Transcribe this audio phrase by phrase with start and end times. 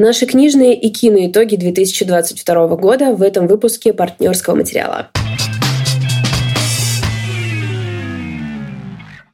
[0.00, 5.10] Наши книжные и киноитоги 2022 года в этом выпуске партнерского материала.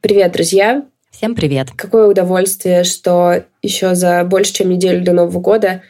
[0.01, 0.83] Привет, друзья!
[1.09, 1.69] Всем привет!
[1.73, 5.83] Какое удовольствие, что еще за больше, чем неделю до Нового года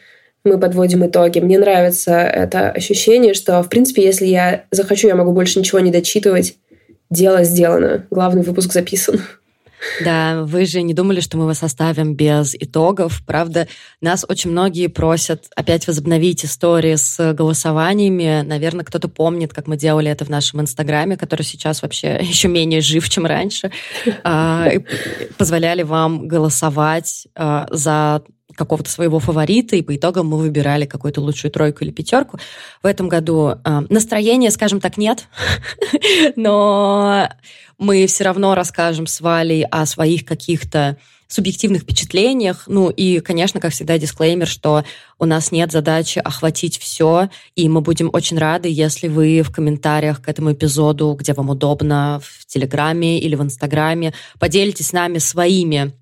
[0.44, 1.40] мы подводим итоги.
[1.40, 5.90] Мне нравится это ощущение, что, в принципе, если я захочу, я могу больше ничего не
[5.90, 6.54] дочитывать.
[7.10, 8.06] Дело сделано.
[8.12, 9.22] Главный выпуск записан.
[10.04, 13.22] Да, вы же не думали, что мы вас оставим без итогов.
[13.26, 13.68] Правда,
[14.00, 18.42] нас очень многие просят опять возобновить истории с голосованиями.
[18.42, 22.80] Наверное, кто-то помнит, как мы делали это в нашем Инстаграме, который сейчас вообще еще менее
[22.80, 23.70] жив, чем раньше.
[24.24, 24.68] А,
[25.36, 28.22] позволяли вам голосовать а, за
[28.58, 32.38] какого-то своего фаворита, и по итогам мы выбирали какую-то лучшую тройку или пятерку.
[32.82, 35.28] В этом году э, настроения, скажем так, нет,
[36.36, 37.28] но
[37.78, 40.98] мы все равно расскажем с Валей о своих каких-то
[41.28, 42.64] субъективных впечатлениях.
[42.66, 44.84] Ну и, конечно, как всегда, дисклеймер, что
[45.18, 50.22] у нас нет задачи охватить все, и мы будем очень рады, если вы в комментариях
[50.22, 55.92] к этому эпизоду, где вам удобно, в Телеграме или в Инстаграме, поделитесь с нами своими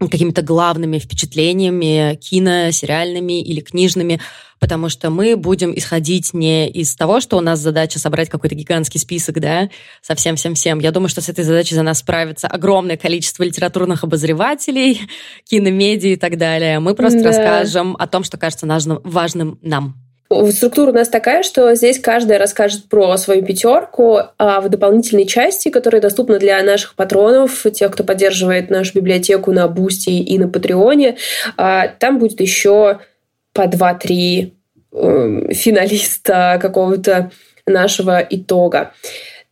[0.00, 4.20] какими-то главными впечатлениями кино, сериальными или книжными,
[4.58, 8.98] потому что мы будем исходить не из того, что у нас задача собрать какой-то гигантский
[8.98, 9.70] список, да,
[10.02, 10.80] со всем-всем-всем.
[10.80, 15.02] Я думаю, что с этой задачей за нас справится огромное количество литературных обозревателей,
[15.44, 16.80] киномедий и так далее.
[16.80, 17.28] Мы просто да.
[17.28, 20.03] расскажем о том, что кажется важным нам.
[20.52, 25.68] Структура у нас такая, что здесь каждая расскажет про свою пятерку, а в дополнительной части,
[25.68, 31.16] которая доступна для наших патронов, тех, кто поддерживает нашу библиотеку на Бусти и на Патреоне,
[31.56, 33.00] а, там будет еще
[33.52, 34.52] по 2-3
[34.92, 37.30] эм, финалиста какого-то
[37.66, 38.92] нашего итога.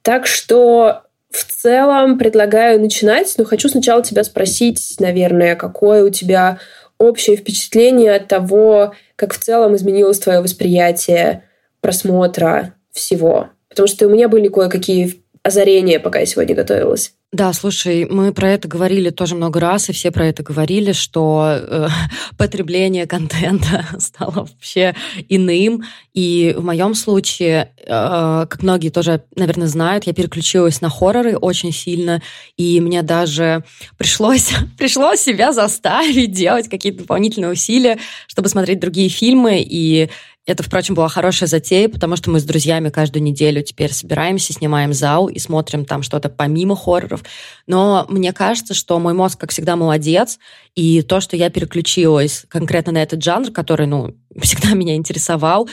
[0.03, 6.59] Так что в целом предлагаю начинать, но хочу сначала тебя спросить, наверное, какое у тебя
[7.03, 11.45] общее впечатление от того, как в целом изменилось твое восприятие
[11.81, 13.51] просмотра всего?
[13.69, 17.15] Потому что у меня были кое-какие озарения, пока я сегодня готовилась.
[17.33, 21.57] Да, слушай, мы про это говорили тоже много раз, и все про это говорили, что
[21.59, 21.89] э,
[22.37, 24.95] потребление контента стало вообще
[25.31, 25.83] иным.
[26.13, 31.73] И в моем случае, э, как многие тоже, наверное, знают, я переключилась на хорроры очень
[31.73, 32.21] сильно,
[32.59, 33.65] и мне даже
[33.97, 40.11] пришлось, пришлось себя заставить делать какие-то дополнительные усилия, чтобы смотреть другие фильмы, и
[40.45, 44.93] это, впрочем, была хорошая затея, потому что мы с друзьями каждую неделю теперь собираемся, снимаем
[44.93, 47.23] зал и смотрим там что-то помимо хорроров.
[47.69, 50.39] Но мне кажется, что мой мозг, как всегда, молодец,
[50.75, 55.69] и то, что я переключилась конкретно на этот жанр, который, ну, всегда меня интересовал,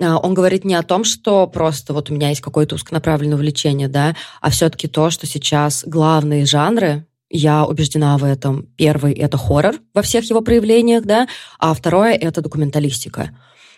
[0.00, 3.88] а, он говорит не о том, что просто вот у меня есть какое-то узконаправленное увлечение,
[3.88, 8.68] да, а все-таки то, что сейчас главные жанры, я убеждена в этом.
[8.76, 11.26] Первый— это хоррор во всех его проявлениях, да,
[11.58, 13.36] а второе— это документалистика.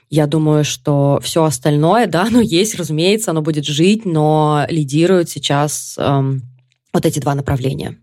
[0.08, 5.96] Я думаю, что все остальное, да, оно есть, разумеется, оно будет жить, но лидируют сейчас
[5.98, 6.42] эм,
[6.92, 7.96] вот эти два направления.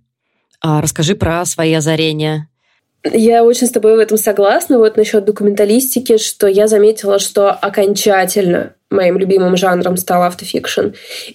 [0.62, 2.50] А расскажи про свои озарения.
[3.12, 4.78] Я очень с тобой в этом согласна.
[4.78, 10.90] Вот насчет документалистики, что я заметила, что окончательно моим любимым жанром стал автофикшн.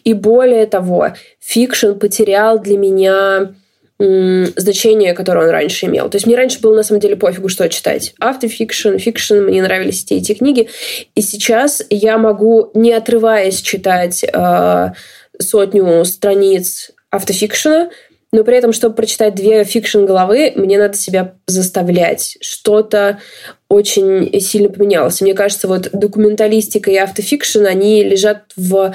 [0.04, 1.08] И более того,
[1.40, 3.54] фикшн потерял для меня
[3.98, 6.08] значение, которое он раньше имел.
[6.08, 8.14] То есть мне раньше было на самом деле пофигу, что читать.
[8.20, 10.68] Автофикшн, фикшн, мне нравились эти, эти книги.
[11.16, 14.92] И сейчас я могу, не отрываясь, читать э,
[15.40, 17.90] сотню страниц автофикшена,
[18.30, 22.36] но при этом, чтобы прочитать две фикшн главы, мне надо себя заставлять.
[22.42, 23.20] Что-то
[23.68, 25.20] очень сильно поменялось.
[25.22, 28.94] Мне кажется, вот документалистика и автофикшн, они лежат в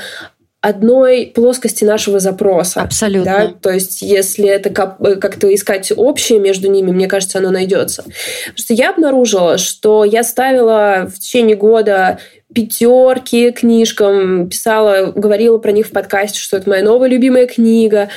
[0.64, 2.82] одной плоскости нашего запроса.
[2.82, 3.26] Абсолютно.
[3.26, 3.54] Да?
[3.62, 8.04] То есть, если это как-то искать общее между ними, мне кажется, оно найдется.
[8.04, 12.20] Потому что я обнаружила, что я ставила в течение года
[12.54, 18.10] пятерки книжкам, писала, говорила про них в подкасте, что это моя новая любимая книга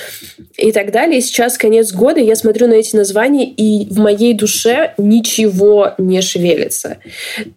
[0.57, 1.19] и так далее.
[1.19, 6.21] И сейчас конец года, я смотрю на эти названия, и в моей душе ничего не
[6.21, 6.99] шевелится.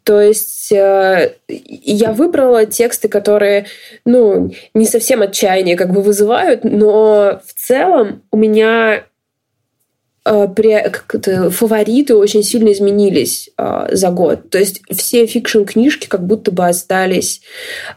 [0.03, 3.65] То есть э, я выбрала тексты, которые,
[4.05, 9.03] ну, не совсем отчаяние как бы вызывают, но в целом у меня
[11.51, 14.49] фавориты очень сильно изменились э, за год.
[14.49, 17.41] То есть все фикшн-книжки как будто бы остались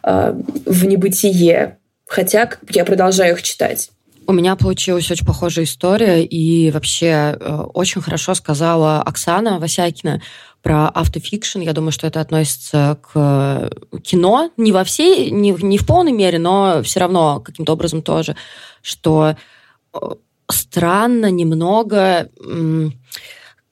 [0.02, 0.34] э,
[0.64, 1.78] в небытие.
[2.06, 3.90] Хотя я продолжаю их читать.
[4.26, 10.22] У меня получилась очень похожая история, и вообще э, очень хорошо сказала Оксана Васякина
[10.62, 11.60] про автофикшн.
[11.60, 13.70] Я думаю, что это относится к
[14.02, 14.50] кино.
[14.56, 18.36] Не во всей, не, не в полной мере, но все равно каким-то образом тоже,
[18.80, 19.36] что
[20.52, 22.28] странно немного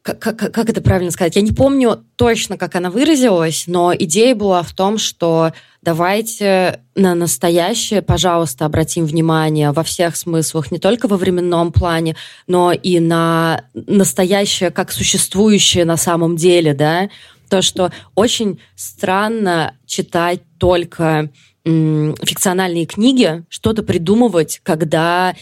[0.03, 1.37] как, как, как это правильно сказать?
[1.37, 7.15] Я не помню точно, как она выразилась, но идея была в том, что давайте на
[7.15, 12.17] настоящее, пожалуйста, обратим внимание во всех смыслах, не только во временном плане,
[12.47, 17.11] но и на настоящее как существующее на самом деле, да,
[17.50, 21.31] то, что очень странно читать только
[21.65, 25.35] фикциональные книги, что-то придумывать, когда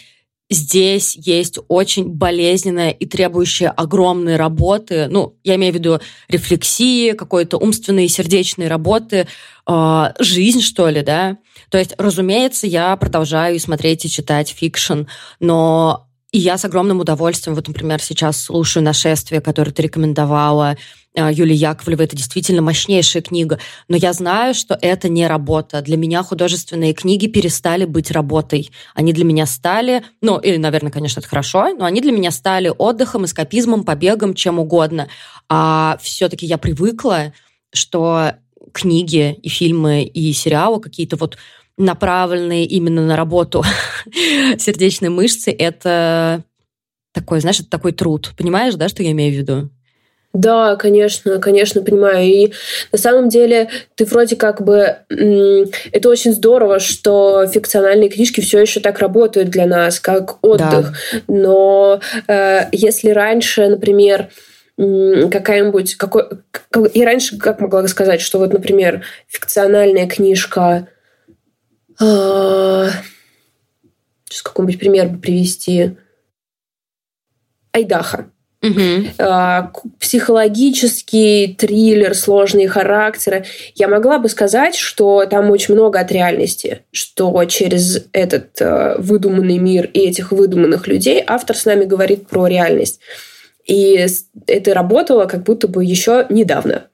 [0.51, 7.59] здесь есть очень болезненная и требующая огромной работы, ну, я имею в виду рефлексии, какой-то
[7.59, 9.29] умственной и сердечной работы,
[9.67, 11.39] э, жизнь, что ли, да.
[11.71, 15.03] То есть, разумеется, я продолжаю смотреть и читать фикшн,
[15.41, 20.77] но и я с огромным удовольствием, вот, например, сейчас слушаю «Нашествие», которое ты рекомендовала,
[21.15, 22.07] Юлии Яковлевой.
[22.07, 23.59] Это действительно мощнейшая книга.
[23.89, 25.83] Но я знаю, что это не работа.
[25.83, 28.71] Для меня художественные книги перестали быть работой.
[28.95, 32.73] Они для меня стали, ну, или, наверное, конечно, это хорошо, но они для меня стали
[32.77, 35.09] отдыхом, эскапизмом, побегом, чем угодно.
[35.49, 37.33] А все-таки я привыкла,
[37.73, 38.35] что
[38.73, 41.37] книги и фильмы и сериалы какие-то вот
[41.77, 43.65] направленные именно на работу
[44.59, 46.45] сердечной мышцы, это
[47.13, 48.33] такой, знаешь, это такой труд.
[48.37, 49.71] Понимаешь, да, что я имею в виду?
[50.35, 52.25] Да, конечно, конечно, понимаю.
[52.27, 52.53] И
[52.93, 54.99] на самом деле ты вроде как бы...
[55.09, 60.93] Это очень здорово, что фикциональные книжки все еще так работают для нас, как отдых.
[61.13, 61.21] Да.
[61.29, 64.29] Но э, если раньше, например,
[64.77, 65.97] какая-нибудь...
[65.97, 70.89] Какой, как, и раньше как могла сказать, что вот, например, фикциональная книжка...
[72.01, 72.91] Э,
[74.29, 75.97] сейчас какой-нибудь пример бы привести.
[77.73, 78.31] Айдаха
[78.61, 79.93] Угу.
[80.01, 83.45] Психологический триллер, сложные характеры.
[83.77, 89.59] Я могла бы сказать, что там очень много от реальности, что через этот э, выдуманный
[89.59, 93.01] мир и этих выдуманных людей автор с нами говорит про реальность.
[93.69, 94.07] И
[94.47, 96.87] это работало как будто бы еще недавно.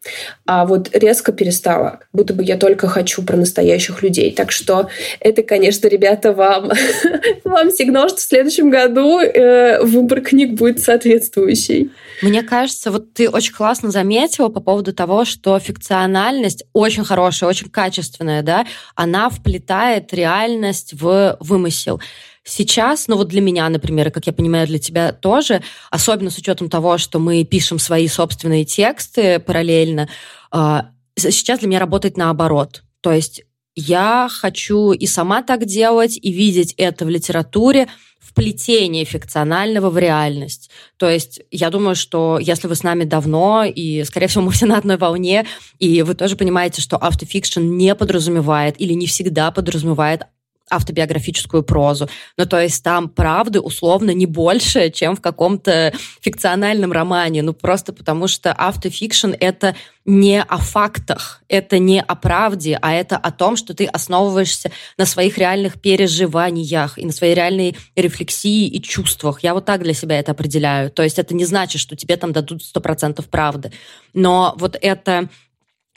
[0.44, 2.00] А вот резко перестало.
[2.00, 4.32] Как будто бы я только хочу про настоящих людей.
[4.32, 4.88] Так что
[5.20, 6.72] это, конечно, ребята, вам,
[7.44, 11.92] вам сигнал, что в следующем году э, выбор книг будет соответствующий.
[12.22, 17.70] Мне кажется, вот ты очень классно заметила по поводу того, что фикциональность очень хорошая, очень
[17.70, 18.66] качественная, да,
[18.96, 22.00] она вплетает реальность в вымысел.
[22.46, 26.36] Сейчас, ну вот для меня, например, и, как я понимаю, для тебя тоже, особенно с
[26.36, 30.10] учетом того, что мы пишем свои собственные тексты параллельно,
[30.50, 32.82] а, сейчас для меня работает наоборот.
[33.00, 33.42] То есть
[33.76, 37.88] я хочу и сама так делать, и видеть это в литературе,
[38.20, 40.70] вплетение фикционального в реальность.
[40.96, 44.66] То есть я думаю, что если вы с нами давно, и, скорее всего, мы все
[44.66, 45.46] на одной волне,
[45.78, 50.22] и вы тоже понимаете, что автофикшн не подразумевает или не всегда подразумевает
[50.70, 52.08] автобиографическую прозу.
[52.36, 57.42] Ну, то есть там правды условно не больше, чем в каком-то фикциональном романе.
[57.42, 59.76] Ну, просто потому что автофикшн— это
[60.06, 65.06] не о фактах, это не о правде, а это о том, что ты основываешься на
[65.06, 69.42] своих реальных переживаниях и на своей реальной рефлексии и чувствах.
[69.42, 70.90] Я вот так для себя это определяю.
[70.90, 73.72] То есть это не значит, что тебе там дадут 100% правды.
[74.12, 75.28] Но вот эта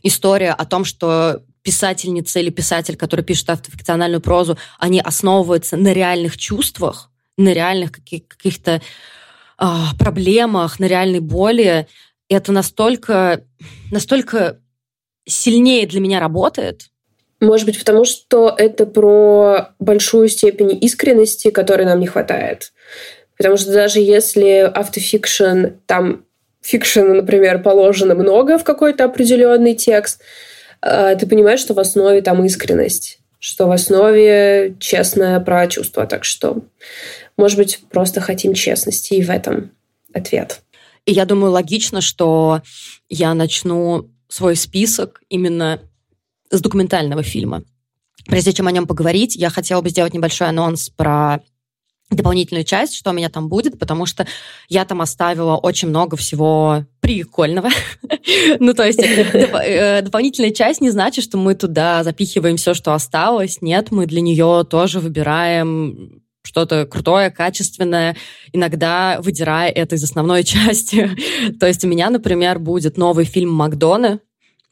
[0.03, 6.37] история о том, что писательница или писатель, который пишет автофикциональную прозу, они основываются на реальных
[6.37, 8.81] чувствах, на реальных каких-то
[9.57, 11.85] а, проблемах, на реальной боли.
[12.29, 13.43] И это настолько,
[13.91, 14.61] настолько
[15.25, 16.83] сильнее для меня работает.
[17.41, 22.71] Может быть, потому что это про большую степень искренности, которой нам не хватает.
[23.37, 26.23] Потому что даже если автофикшн, там
[26.61, 30.23] фикшена, например, положено много в какой-то определенный текст, Э,
[30.81, 36.05] ты понимаешь, что в основе там искренность, что в основе честное про чувства.
[36.05, 36.63] Так что,
[37.37, 39.71] может быть, просто хотим честности и в этом
[40.13, 40.61] ответ.
[41.05, 42.61] И я думаю, логично, что
[43.09, 45.79] я начну свой список именно
[46.49, 47.63] с документального фильма.
[48.25, 51.39] Прежде чем о нем поговорить, я хотела бы сделать небольшой анонс про
[52.09, 54.25] дополнительную часть, что у меня там будет, потому что
[54.69, 57.69] я там оставила очень много всего прикольного.
[58.59, 63.61] ну, то есть э, дополнительная часть не значит, что мы туда запихиваем все, что осталось.
[63.61, 68.15] Нет, мы для нее тоже выбираем что-то крутое, качественное,
[68.53, 71.09] иногда выдирая это из основной части.
[71.59, 74.21] то есть у меня, например, будет новый фильм Макдона,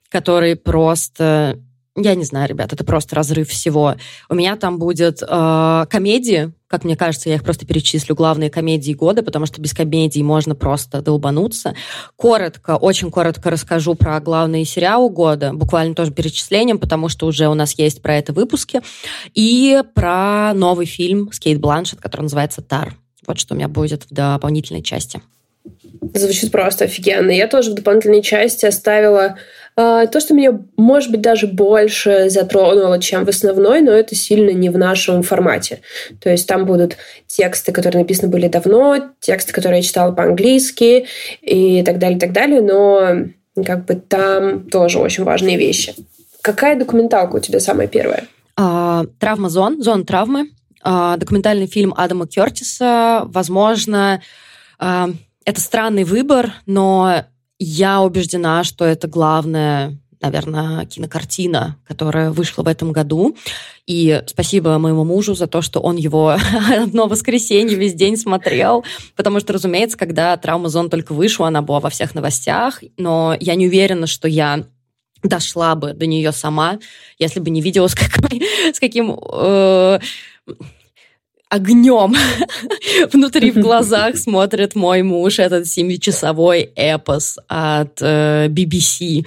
[0.10, 1.60] который просто
[1.96, 3.96] я не знаю, ребят, это просто разрыв всего.
[4.30, 8.92] У меня там будет э, комедии, как мне кажется, я их просто перечислю, главные комедии
[8.92, 11.74] года, потому что без комедий можно просто долбануться.
[12.18, 17.54] Коротко, очень коротко расскажу про главные сериалы года, буквально тоже перечислением, потому что уже у
[17.54, 18.82] нас есть про это выпуски,
[19.34, 22.96] и про новый фильм с Кейт Бланшет, который называется «Тар».
[23.26, 25.22] Вот что у меня будет в дополнительной части.
[26.14, 27.32] Звучит просто офигенно.
[27.32, 29.38] Я тоже в дополнительной части оставила
[29.76, 34.70] то, что меня, может быть, даже больше затронуло, чем в основной, но это сильно не
[34.70, 35.82] в нашем формате.
[36.22, 36.96] То есть там будут
[37.28, 41.08] тексты, которые написаны были давно, тексты, которые я читала по-английски
[41.42, 43.28] и так далее, и так далее, но
[43.66, 45.94] как бы там тоже очень важные вещи.
[46.42, 48.26] Какая документалка у тебя самая первая?
[48.56, 50.52] А, Травма зон, зон травмы.
[50.84, 53.24] А, документальный фильм Адама Кертиса.
[53.26, 54.22] Возможно,
[54.78, 55.10] а,
[55.44, 57.26] это странный выбор, но
[57.60, 63.38] я убеждена, что это главная наверное, кинокартина, которая вышла в этом году.
[63.86, 66.38] И спасибо моему мужу за то, что он его
[66.78, 68.84] одно воскресенье весь день смотрел.
[69.16, 72.82] Потому что, разумеется, когда «Травма зон» только вышла, она была во всех новостях.
[72.98, 74.66] Но я не уверена, что я
[75.22, 76.80] дошла бы до нее сама,
[77.20, 78.42] если бы не видела, с, какой,
[78.74, 79.18] с каким...
[79.32, 80.00] Э,
[81.50, 82.16] огнем
[83.12, 89.26] внутри в глазах смотрит мой муж этот семичасовой эпос от э, BBC.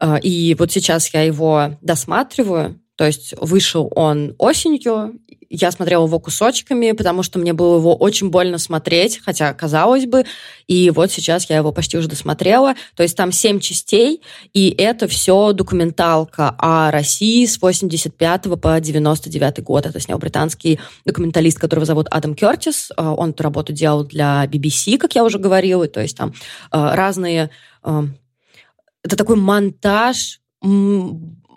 [0.00, 5.14] Э, и вот сейчас я его досматриваю, то есть вышел он осенью,
[5.50, 10.24] я смотрела его кусочками, потому что мне было его очень больно смотреть, хотя, казалось бы,
[10.66, 12.74] и вот сейчас я его почти уже досмотрела.
[12.96, 14.22] То есть там семь частей,
[14.52, 19.86] и это все документалка о России с 85 по 99 год.
[19.86, 22.90] Это снял британский документалист, которого зовут Адам Кертис.
[22.96, 26.34] Э, он эту работу делал для BBC, как я уже говорила, то есть там э,
[26.72, 27.50] разные...
[27.82, 30.40] Это такой монтаж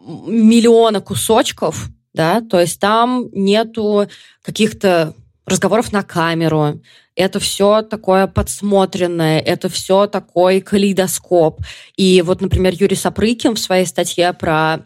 [0.08, 4.08] миллиона кусочков, да, то есть там нету
[4.42, 5.14] каких-то
[5.46, 6.82] разговоров на камеру,
[7.16, 11.62] это все такое подсмотренное, это все такой калейдоскоп.
[11.96, 14.86] И вот, например, Юрий Сапрыкин в своей статье про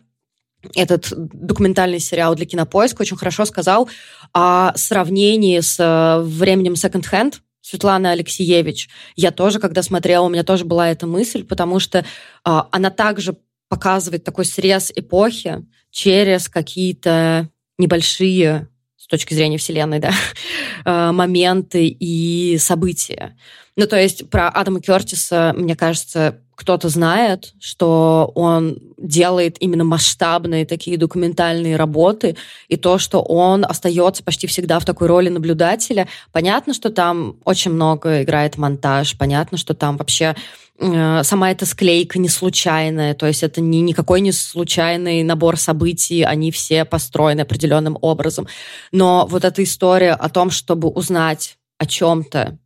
[0.76, 3.90] этот документальный сериал для Кинопоиска очень хорошо сказал
[4.34, 8.90] о сравнении с э, временем Second Hand, Светланы Алексеевич.
[9.16, 12.06] Я тоже, когда смотрела, у меня тоже была эта мысль, потому что
[12.44, 13.38] а, она также
[13.70, 18.68] показывает такой срез эпохи через какие-то небольшие
[18.98, 20.14] с точки зрения Вселенной, да,
[20.86, 23.38] э, моменты и события.
[23.78, 30.66] Ну, то есть про Адама Кертиса, мне кажется, кто-то знает, что он делает именно масштабные
[30.66, 32.36] такие документальные работы,
[32.68, 36.08] и то, что он остается почти всегда в такой роли наблюдателя.
[36.32, 40.36] Понятно, что там очень много играет монтаж, понятно, что там вообще
[40.78, 46.22] э, сама эта склейка не случайная, то есть это не никакой не случайный набор событий,
[46.22, 48.48] они все построены определенным образом.
[48.92, 52.60] Но вот эта история о том, чтобы узнать о чем-то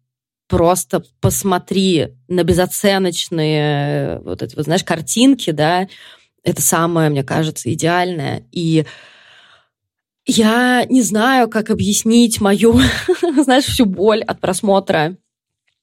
[0.48, 5.88] просто посмотри на безоценочные вот эти, вот, знаешь, картинки, да,
[6.44, 8.46] это самое, мне кажется, идеальное.
[8.52, 8.86] И
[10.26, 12.80] я не знаю, как объяснить мою,
[13.44, 15.18] знаешь, всю боль от просмотра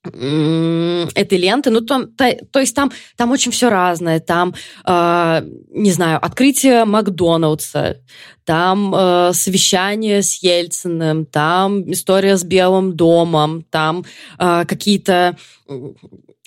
[0.05, 1.71] этой ленты.
[1.71, 4.21] Ну, то, то, то есть там, там очень все разное.
[4.21, 4.55] Там,
[4.85, 7.99] э, не знаю, открытие Макдоналдса,
[8.45, 14.05] там э, совещание с Ельциным, там история с Белым домом, там
[14.39, 15.37] э, какие-то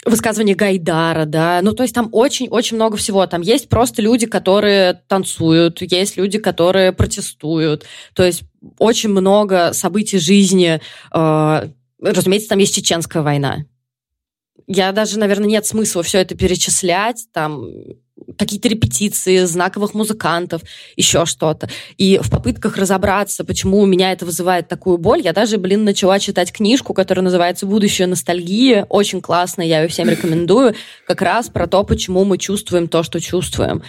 [0.06, 3.26] высказывания Гайдара, да, ну, то есть там очень-очень много всего.
[3.26, 8.44] Там есть просто люди, которые танцуют, есть люди, которые протестуют, то есть
[8.78, 10.80] очень много событий жизни
[11.12, 11.70] э,
[12.06, 13.66] Разумеется, там есть чеченская война.
[14.68, 17.66] Я даже, наверное, нет смысла все это перечислять, там
[18.38, 20.62] какие-то репетиции знаковых музыкантов,
[20.96, 21.70] еще что-то.
[21.98, 26.20] И в попытках разобраться, почему у меня это вызывает такую боль, я даже, блин, начала
[26.20, 28.86] читать книжку, которая называется «Будущее ностальгии».
[28.90, 30.76] Очень классная, я ее всем рекомендую.
[31.06, 33.84] Как раз про то, почему мы чувствуем то, что чувствуем.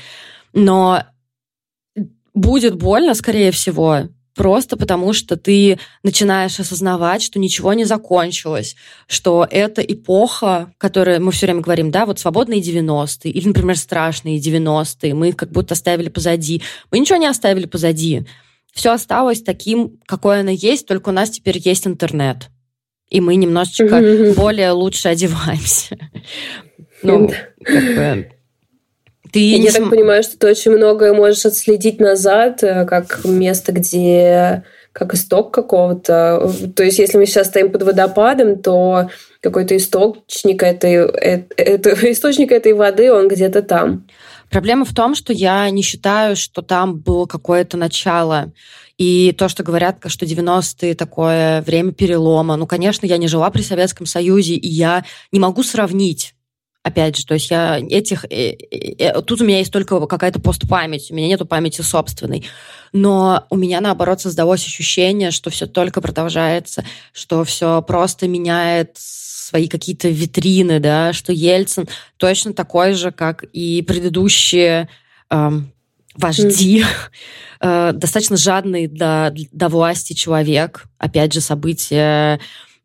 [0.52, 1.04] Но
[2.34, 8.76] будет больно, скорее всего, просто потому что ты начинаешь осознавать, что ничего не закончилось,
[9.08, 14.38] что это эпоха, которая мы все время говорим, да, вот свободные 90-е, или, например, страшные
[14.38, 16.62] 90-е, мы их как будто оставили позади.
[16.92, 18.26] Мы ничего не оставили позади.
[18.72, 22.50] Все осталось таким, какое оно есть, только у нас теперь есть интернет.
[23.08, 25.96] И мы немножечко более лучше одеваемся.
[27.02, 27.30] Ну,
[27.64, 28.35] как бы
[29.36, 29.90] ты Я не так см...
[29.90, 34.62] понимаю, что ты очень многое можешь отследить назад, э, как место, где
[34.92, 36.50] как исток какого-то.
[36.74, 39.10] То есть, если мы сейчас стоим под водопадом, то
[39.42, 44.06] какой-то источник этой, э, это, источник этой воды, он где-то там.
[44.48, 48.52] Проблема в том, что я не считаю, что там было какое-то начало.
[48.96, 52.56] И то, что говорят, что 90-е такое время перелома.
[52.56, 56.35] Ну, конечно, я не жила при Советском Союзе, и я не могу сравнить
[56.86, 58.24] Опять же, то есть я этих...
[58.26, 62.44] Э, э, тут у меня есть только какая-то постпамять, у меня нету памяти собственной.
[62.92, 69.66] Но у меня, наоборот, создалось ощущение, что все только продолжается, что все просто меняет свои
[69.66, 71.88] какие-то витрины, да, что Ельцин
[72.18, 74.88] точно такой же, как и предыдущие
[75.28, 75.72] эм,
[76.14, 76.84] вожди,
[77.62, 77.92] mm.
[77.94, 80.84] достаточно жадный до, до власти человек.
[80.98, 82.38] Опять же, события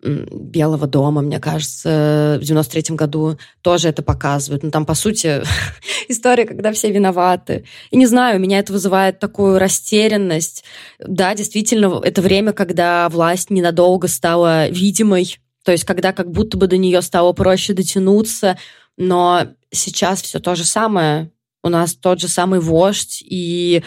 [0.04, 4.64] Белого дома, мне кажется, в 93 году тоже это показывают.
[4.64, 5.44] Ну, там, по сути,
[6.08, 7.66] история, когда все виноваты.
[7.92, 10.64] И не знаю, меня это вызывает такую растерянность.
[11.00, 16.68] Да, действительно, это время, когда власть ненадолго стала видимой, то есть когда как будто бы
[16.68, 18.58] до нее стало проще дотянуться,
[18.98, 21.32] но сейчас все то же самое.
[21.64, 23.84] У нас тот же самый вождь, и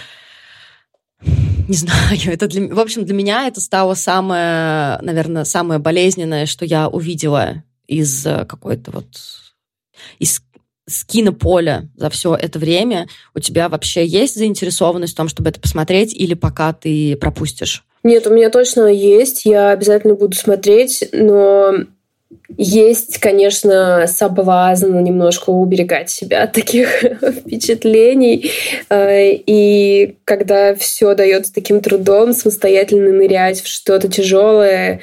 [1.69, 6.64] не знаю, это для, в общем, для меня это стало самое, наверное, самое болезненное, что
[6.64, 9.07] я увидела из э, какой-то вот
[10.19, 10.43] из
[10.87, 13.09] с кинополя за все это время.
[13.35, 17.85] У тебя вообще есть заинтересованность в том, чтобы это посмотреть, или пока ты пропустишь?
[18.02, 19.47] Нет, у меня точно есть.
[19.47, 21.73] Я обязательно буду смотреть, но
[22.57, 27.03] есть, конечно, соблазн немножко уберегать себя от таких
[27.41, 28.50] впечатлений.
[28.91, 35.00] Э, и когда все дается таким трудом, самостоятельно нырять в что-то тяжелое,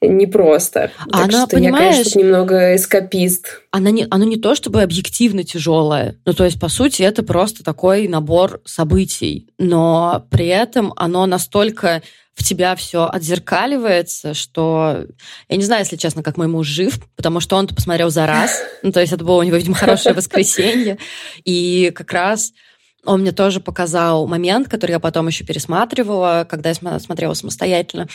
[0.00, 0.90] непросто.
[0.98, 3.62] А так она, что понимаешь, я, конечно, немного эскапист.
[3.70, 6.16] Она не, оно не то чтобы объективно тяжелое.
[6.24, 9.48] Ну, то есть, по сути, это просто такой набор событий.
[9.58, 12.02] Но при этом оно настолько
[12.34, 15.06] в тебя все отзеркаливается, что
[15.48, 18.62] я не знаю, если честно, как мой муж жив, потому что он-то посмотрел за раз.
[18.82, 20.98] Ну, то есть это было у него, видимо, хорошее воскресенье.
[21.44, 22.52] И как раз
[23.06, 28.08] он мне тоже показал момент, который я потом еще пересматривала, когда я смотрела самостоятельно.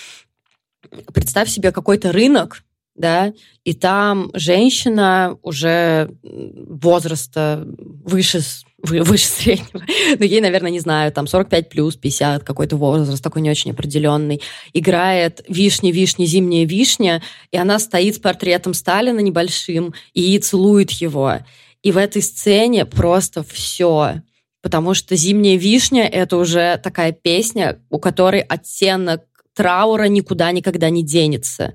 [1.13, 2.63] Представь себе какой-то рынок,
[2.95, 7.65] да, и там женщина уже возраста
[8.03, 8.41] выше
[8.81, 9.83] выше среднего.
[10.19, 14.41] Но ей, наверное, не знаю, там 45 плюс, 50, какой-то возраст такой не очень определенный.
[14.73, 21.39] Играет «Вишня, вишня, зимняя вишня», и она стоит с портретом Сталина небольшим и целует его.
[21.83, 24.21] И в этой сцене просто все.
[24.61, 29.23] Потому что «Зимняя вишня»— это уже такая песня, у которой оттенок
[29.59, 31.73] траура никуда никогда не денется.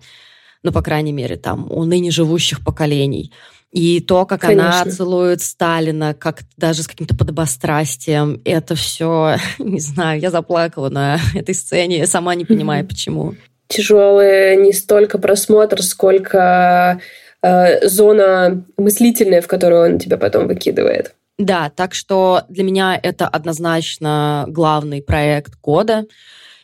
[0.62, 3.30] Ну, по крайней мере, там, у ныне живущих поколений.
[3.72, 4.80] И то, как Конечно.
[4.80, 11.18] она целует Сталина, как даже с каким-то подобострастием, это все, не знаю, я заплакала на
[11.34, 13.34] этой сцене, сама не понимаю, почему.
[13.68, 17.02] Тяжелый не столько просмотр, сколько
[17.42, 21.14] э, зона мыслительная, в которую он тебя потом выкидывает.
[21.36, 26.06] Да, так что для меня это однозначно главный проект года.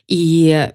[0.07, 0.71] И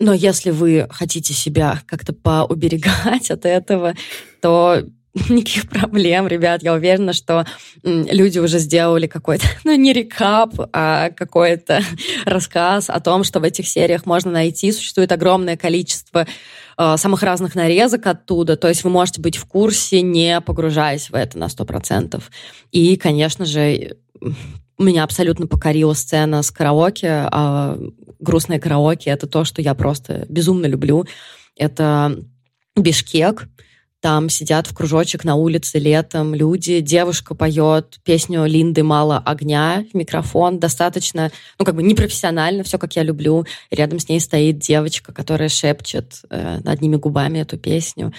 [0.00, 3.94] но если вы хотите себя как-то поуберегать от этого,
[4.40, 4.82] то
[5.28, 6.62] никаких проблем, ребят.
[6.62, 7.46] Я уверена, что
[7.82, 11.82] люди уже сделали какой-то, ну, не рекап, а какой-то
[12.24, 14.72] рассказ о том, что в этих сериях можно найти.
[14.72, 16.26] Существует огромное количество
[16.76, 18.56] э, самых разных нарезок оттуда.
[18.56, 22.20] То есть вы можете быть в курсе, не погружаясь в это на 100%.
[22.72, 23.96] И, конечно же,
[24.78, 27.28] меня абсолютно покорила сцена с караоке.
[28.24, 31.06] Грустное караоке— это то, что я просто безумно люблю.
[31.56, 32.18] Это
[32.76, 33.48] Бишкек,
[34.04, 39.96] там сидят в кружочек на улице летом люди, девушка поет песню Линды «Мало огня» в
[39.96, 43.46] микрофон, достаточно, ну, как бы непрофессионально, все как я люблю.
[43.70, 48.12] рядом с ней стоит девочка, которая шепчет э, одними губами эту песню.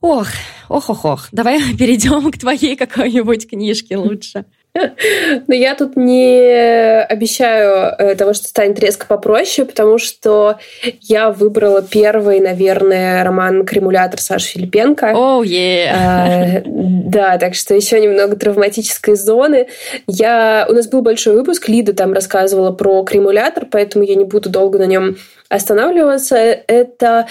[0.00, 0.26] Ох,
[0.68, 1.28] ох, ох, ох.
[1.30, 4.44] Давай перейдем к твоей какой-нибудь книжке лучше.
[5.46, 10.58] Но я тут не обещаю э, того, что станет резко попроще, потому что
[11.00, 15.12] я выбрала первый, наверное, роман «Кремулятор» Саши Филипенко.
[15.14, 16.62] Oh, yeah.
[16.66, 19.68] Да, так что еще немного травматической зоны.
[20.08, 20.66] Я...
[20.68, 24.78] У нас был большой выпуск, Лида там рассказывала про «Кремулятор», поэтому я не буду долго
[24.78, 25.16] на нем
[25.48, 26.36] останавливаться.
[26.36, 27.28] Это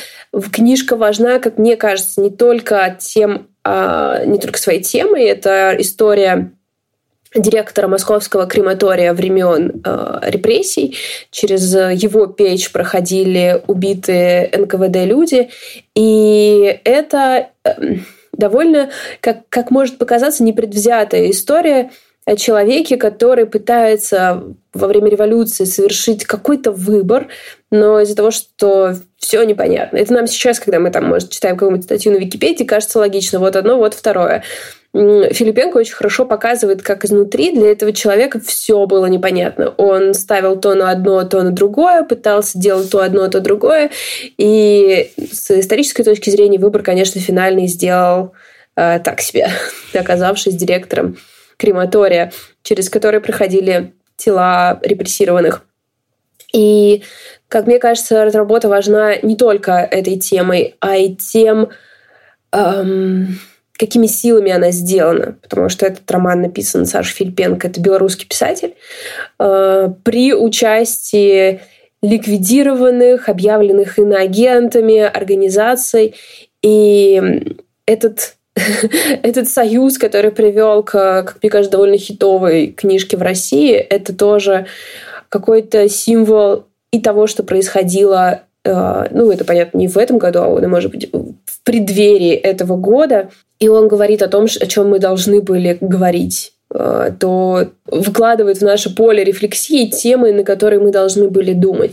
[0.53, 5.25] книжка важна, как мне кажется, не только тем, а, не только своей темой.
[5.25, 6.51] Это история
[7.35, 10.97] директора московского крематория времен э, репрессий.
[11.31, 15.49] Через его печь проходили убитые НКВД люди.
[15.95, 17.71] И это э,
[18.33, 21.91] довольно, как, как может показаться, непредвзятая история
[22.25, 24.43] о человеке, который пытается
[24.73, 27.27] во время революции совершить какой-то выбор,
[27.69, 29.97] но из-за того, что все непонятно.
[29.97, 33.39] Это нам сейчас, когда мы там, может, читаем какую-нибудь статью на Википедии, кажется логично.
[33.39, 34.43] Вот одно, вот второе.
[34.93, 39.69] Филипенко очень хорошо показывает, как изнутри для этого человека все было непонятно.
[39.77, 43.89] Он ставил то на одно, то на другое, пытался делать то одно, то другое.
[44.37, 48.33] И с исторической точки зрения выбор, конечно, финальный сделал
[48.75, 49.49] э, так себе,
[49.95, 51.17] оказавшись директором
[51.57, 55.65] крематория, через который проходили тела репрессированных.
[56.53, 57.01] И,
[57.47, 61.69] как мне кажется, работа важна не только этой темой, а и тем,
[62.51, 63.39] эм,
[63.77, 68.75] какими силами она сделана, потому что этот роман написан Саша Филипенко, это белорусский писатель,
[69.39, 71.61] э, при участии
[72.01, 76.15] ликвидированных, объявленных иноагентами организаций.
[76.61, 77.21] И
[77.85, 78.35] этот
[79.23, 84.67] этот союз, который привел к, как мне кажется, довольно хитовой книжке в России, это тоже
[85.29, 90.67] какой-то символ и того, что происходило, э, ну, это понятно, не в этом году, а,
[90.67, 93.31] может быть, в преддверии этого года.
[93.63, 98.63] И он говорит о том, о чем мы должны были говорить э, то вкладывает в
[98.63, 101.91] наше поле рефлексии темы, на которые мы должны были думать.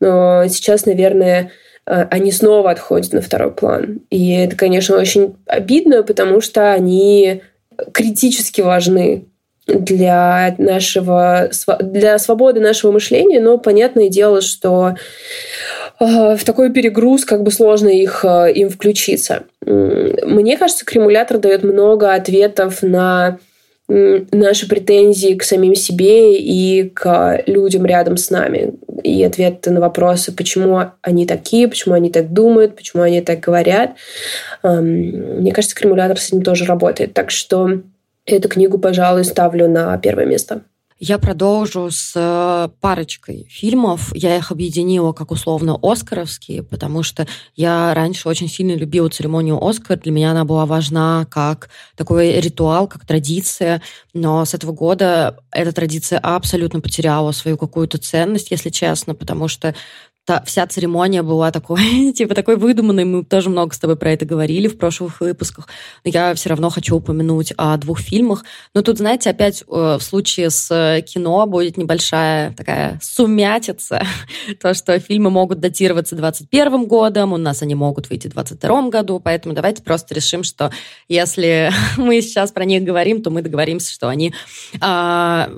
[0.00, 1.50] Но сейчас, наверное,
[1.90, 4.00] Э, они снова отходят на второй план.
[4.10, 7.42] И это, конечно, очень обидно, потому что они
[7.92, 9.26] критически важны
[9.66, 14.96] для нашего для свободы нашего мышления, но понятное дело, что
[16.00, 19.44] в такой перегруз как бы сложно их э, им включиться.
[19.66, 23.38] Мне кажется, кремулятор дает много ответов на
[23.86, 28.74] наши претензии к самим себе и к людям рядом с нами.
[29.02, 33.96] И ответы на вопросы, почему они такие, почему они так думают, почему они так говорят.
[34.62, 37.14] Мне кажется, кремулятор с этим тоже работает.
[37.14, 37.80] Так что
[38.26, 40.62] эту книгу, пожалуй, ставлю на первое место.
[41.02, 44.14] Я продолжу с э, парочкой фильмов.
[44.14, 49.98] Я их объединила как условно оскаровские, потому что я раньше очень сильно любила церемонию Оскар.
[49.98, 53.80] Для меня она была важна как такой ритуал, как традиция.
[54.12, 59.74] Но с этого года эта традиция абсолютно потеряла свою какую-то ценность, если честно, потому что
[60.24, 63.04] та, вся церемония была такой, типа такой выдуманной.
[63.04, 65.68] Мы тоже много с тобой про это говорили в прошлых выпусках.
[66.04, 68.44] Но я все равно хочу упомянуть о двух фильмах.
[68.74, 69.64] Но тут, знаете, опять э,
[69.98, 74.06] в случае с кино будет небольшая такая сумятица.
[74.60, 79.20] То, что фильмы могут датироваться 21 годом, у нас они могут выйти в 22 году,
[79.20, 80.70] поэтому давайте просто решим, что
[81.08, 84.34] если мы сейчас про них говорим, то мы договоримся, что они
[84.80, 85.50] а,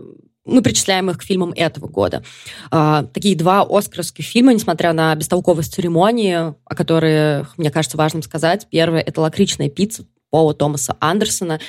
[0.44, 2.22] мы причисляем их к фильмам этого года.
[2.70, 8.66] А, такие два оскаровских фильма, несмотря на бестолковость церемонии, о которых, мне кажется, важным сказать.
[8.70, 11.60] Первое— это «Лакричная пицца» Пола Томаса Андерсона.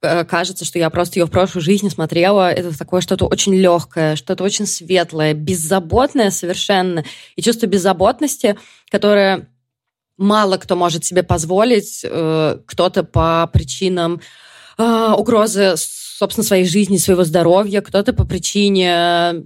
[0.00, 2.50] Э, кажется, что я просто ее в прошлой жизни смотрела.
[2.50, 7.04] Это такое что-то очень легкое, что-то очень светлое, беззаботное совершенно.
[7.36, 8.56] И чувство беззаботности,
[8.90, 9.48] которое
[10.16, 14.20] мало кто может себе позволить, э, кто-то по причинам
[14.78, 15.74] э, угрозы
[16.22, 19.42] собственно, своей жизни, своего здоровья, кто-то по причине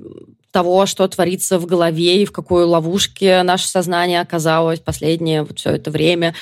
[0.51, 5.71] того, что творится в голове и в какой ловушке наше сознание оказалось последнее вот все
[5.71, 6.35] это время.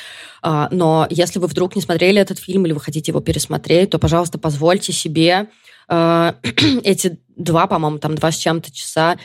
[0.42, 4.00] А, но если вы вдруг не смотрели этот фильм или вы хотите его пересмотреть, то,
[4.00, 5.46] пожалуйста, позвольте себе
[5.86, 6.34] а,
[6.82, 9.16] эти два, по-моему, там два с чем-то часа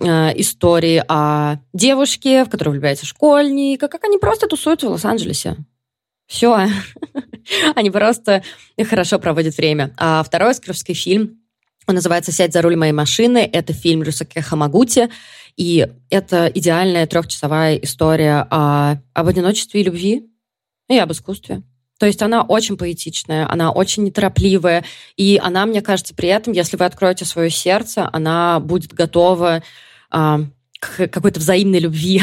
[0.00, 5.56] а, истории о девушке, в которую влюбляется школьник, как они просто тусуются в Лос-Анджелесе.
[6.26, 6.68] Все.
[7.74, 8.42] Они просто
[8.88, 9.94] хорошо проводят время.
[9.96, 11.40] А второй оскаровский фильм,
[11.86, 13.48] он называется «Сядь за руль моей машины».
[13.52, 15.08] Это фильм Рюсаке Хамагути.
[15.56, 20.26] И это идеальная трехчасовая история о, об одиночестве и любви
[20.88, 21.62] и об искусстве.
[21.98, 24.84] То есть она очень поэтичная, она очень неторопливая,
[25.16, 29.62] и она, мне кажется, при этом, если вы откроете свое сердце, она будет готова
[30.10, 30.40] а,
[30.78, 32.22] к какой-то взаимной любви.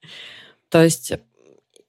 [0.68, 1.12] То есть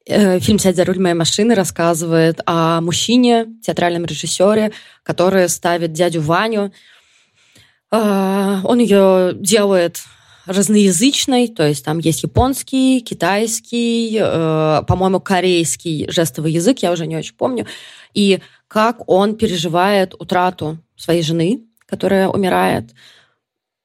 [0.05, 4.71] фильм «Сядь за руль моей машины» рассказывает о мужчине, театральном режиссере,
[5.03, 6.71] который ставит дядю Ваню.
[7.91, 10.01] Э, он ее делает
[10.45, 17.17] разноязычной, то есть там есть японский, китайский, э, по-моему, корейский жестовый язык, я уже не
[17.17, 17.67] очень помню,
[18.13, 22.91] и как он переживает утрату своей жены, которая умирает,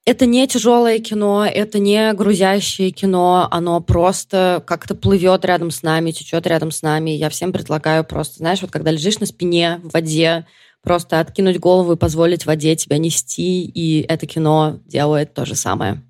[0.06, 6.10] это не тяжелое кино, это не грузящее кино, оно просто как-то плывет рядом с нами,
[6.10, 7.10] течет рядом с нами.
[7.10, 10.46] Я всем предлагаю просто, знаешь, вот когда лежишь на спине в воде,
[10.82, 16.02] просто откинуть голову и позволить воде тебя нести, и это кино делает то же самое.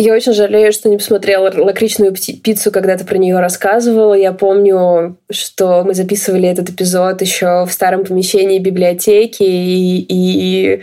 [0.00, 4.14] Я очень жалею, что не посмотрела лакричную пиццу, когда ты про нее рассказывала.
[4.14, 10.80] Я помню, что мы записывали этот эпизод еще в старом помещении библиотеки, и, и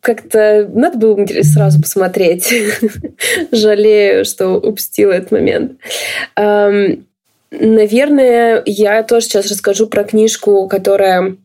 [0.00, 2.50] как-то надо было сразу посмотреть.
[3.52, 5.72] Жалею, что упустила этот момент.
[7.50, 11.36] Наверное, я тоже сейчас расскажу про книжку, которая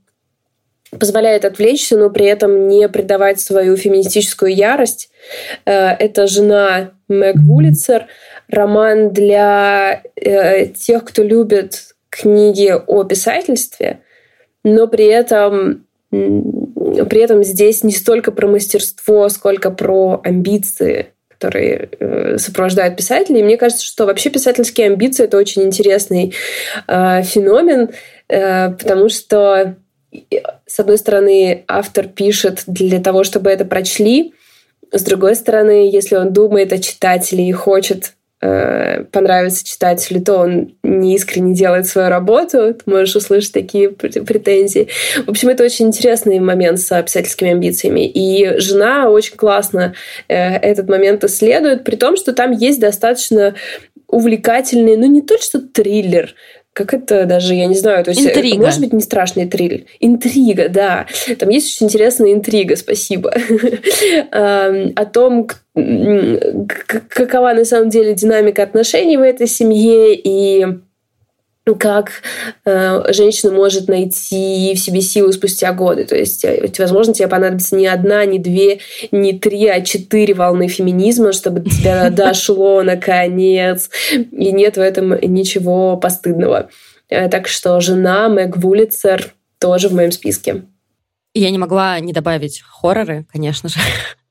[1.00, 5.10] позволяет отвлечься, но при этом не предавать свою феминистическую ярость.
[5.66, 8.08] Э, это «Жена» Мэг Вулицер.
[8.50, 14.02] Роман для э, тех, кто любит книги о писательстве,
[14.64, 22.38] но при этом при этом здесь не столько про мастерство, сколько про амбиции, которые э,
[22.38, 23.40] сопровождают писателей.
[23.40, 26.34] И мне кажется, что вообще писательские амбиции это очень интересный
[26.88, 27.90] э, феномен,
[28.30, 29.76] э, потому что
[30.66, 34.34] с одной стороны автор пишет для того, чтобы это прочли,
[34.92, 38.14] с другой стороны, если он думает о читателе и хочет
[38.46, 44.90] Э, понравится читателю, то он не искренне делает свою работу, ты можешь услышать такие претензии.
[45.26, 48.06] В общем, это очень интересный момент с писательскими амбициями.
[48.06, 49.94] И жена очень классно
[50.28, 53.56] э, этот момент исследует, при том, что там есть достаточно
[54.08, 56.36] увлекательный, ну не то что триллер,
[56.74, 58.64] как это даже, я не знаю, то есть интрига.
[58.64, 59.82] может быть не страшный триллер.
[60.00, 61.06] Интрига, да.
[61.38, 63.32] Там есть очень интересная интрига, спасибо.
[64.32, 65.48] О том,
[67.10, 70.66] какова на самом деле динамика отношений в этой семье и
[71.66, 72.12] как
[72.66, 76.04] э, женщина может найти в себе силу спустя годы.
[76.04, 78.80] То есть, э, возможно, тебе понадобится не одна, не две,
[79.12, 83.90] не три, а четыре волны феминизма, чтобы до тебя дошло наконец.
[84.12, 86.70] И нет в этом ничего постыдного.
[87.08, 90.64] Э, так что жена Мэг Вулицер тоже в моем списке.
[91.34, 93.80] Я не могла не добавить хорроры, конечно же.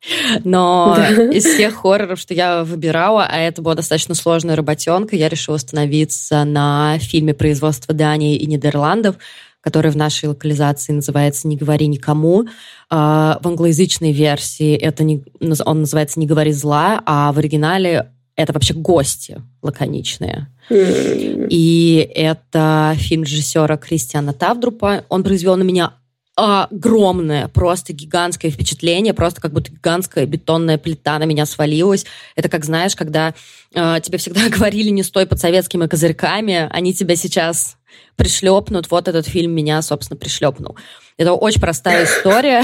[0.45, 0.97] Но
[1.33, 6.45] из всех хорроров, что я выбирала, а это была достаточно сложная работенка, я решила остановиться
[6.45, 9.17] на фильме производства Дании и Нидерландов,
[9.61, 12.47] который в нашей локализации называется «Не говори никому».
[12.91, 18.53] А, в англоязычной версии это не, он называется «Не говори зла», а в оригинале это
[18.53, 20.49] вообще гости лаконичные.
[20.71, 25.05] И это фильм режиссера Кристиана Тавдрупа.
[25.09, 25.93] Он произвел на меня
[26.35, 32.07] огромное, просто гигантское впечатление, просто как будто гигантская бетонная плита на меня свалилась.
[32.37, 33.35] Это как, знаешь, когда
[33.75, 37.77] э, тебе всегда говорили не стой под советскими козырьками, они тебя сейчас
[38.17, 38.91] пришлепнут.
[38.91, 40.77] Вот этот фильм меня, собственно, пришлепнул.
[41.19, 42.63] Это очень простая история,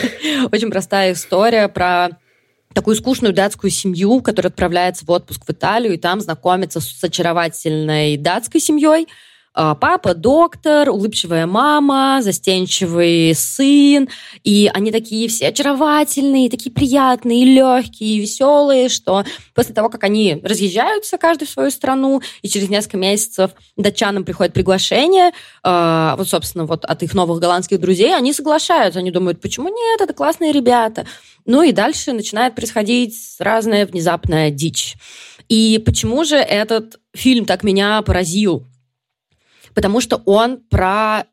[0.52, 2.10] очень простая история про
[2.72, 8.16] такую скучную датскую семью, которая отправляется в отпуск в Италию и там знакомится с очаровательной
[8.16, 9.08] датской семьей,
[9.52, 14.08] папа доктор, улыбчивая мама, застенчивый сын,
[14.44, 21.18] и они такие все очаровательные, такие приятные, легкие, веселые, что после того, как они разъезжаются
[21.18, 25.32] каждый в свою страну, и через несколько месяцев датчанам приходит приглашение,
[25.64, 30.00] э, вот, собственно, вот от их новых голландских друзей, они соглашаются, они думают, почему нет,
[30.00, 31.06] это классные ребята.
[31.44, 34.94] Ну и дальше начинает происходить разная внезапная дичь.
[35.48, 38.69] И почему же этот фильм так меня поразил?
[39.74, 41.24] Потому что он про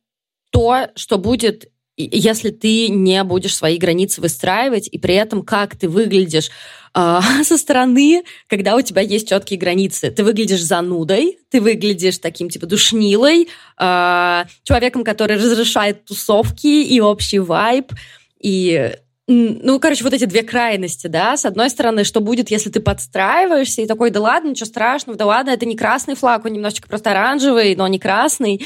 [0.52, 5.90] то, что будет если ты не будешь свои границы выстраивать, и при этом как ты
[5.90, 6.52] выглядишь
[6.94, 10.12] э, со стороны, когда у тебя есть четкие границы.
[10.12, 17.40] Ты выглядишь занудой, ты выглядишь таким типа душнилой, э, человеком, который разрешает тусовки и общий
[17.40, 17.92] вайб.
[18.40, 18.94] И
[19.28, 23.82] ну, короче, вот эти две крайности, да, с одной стороны, что будет, если ты подстраиваешься
[23.82, 27.12] и такой, да ладно, ничего страшного, да ладно, это не красный флаг, он немножечко просто
[27.12, 28.66] оранжевый, но не красный.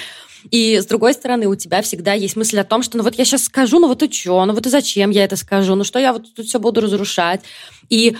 [0.52, 3.26] И с другой стороны, у тебя всегда есть мысль о том, что ну вот я
[3.26, 6.00] сейчас скажу, ну вот и что, ну вот и зачем я это скажу, ну что
[6.00, 7.42] я вот тут все буду разрушать.
[7.90, 8.16] И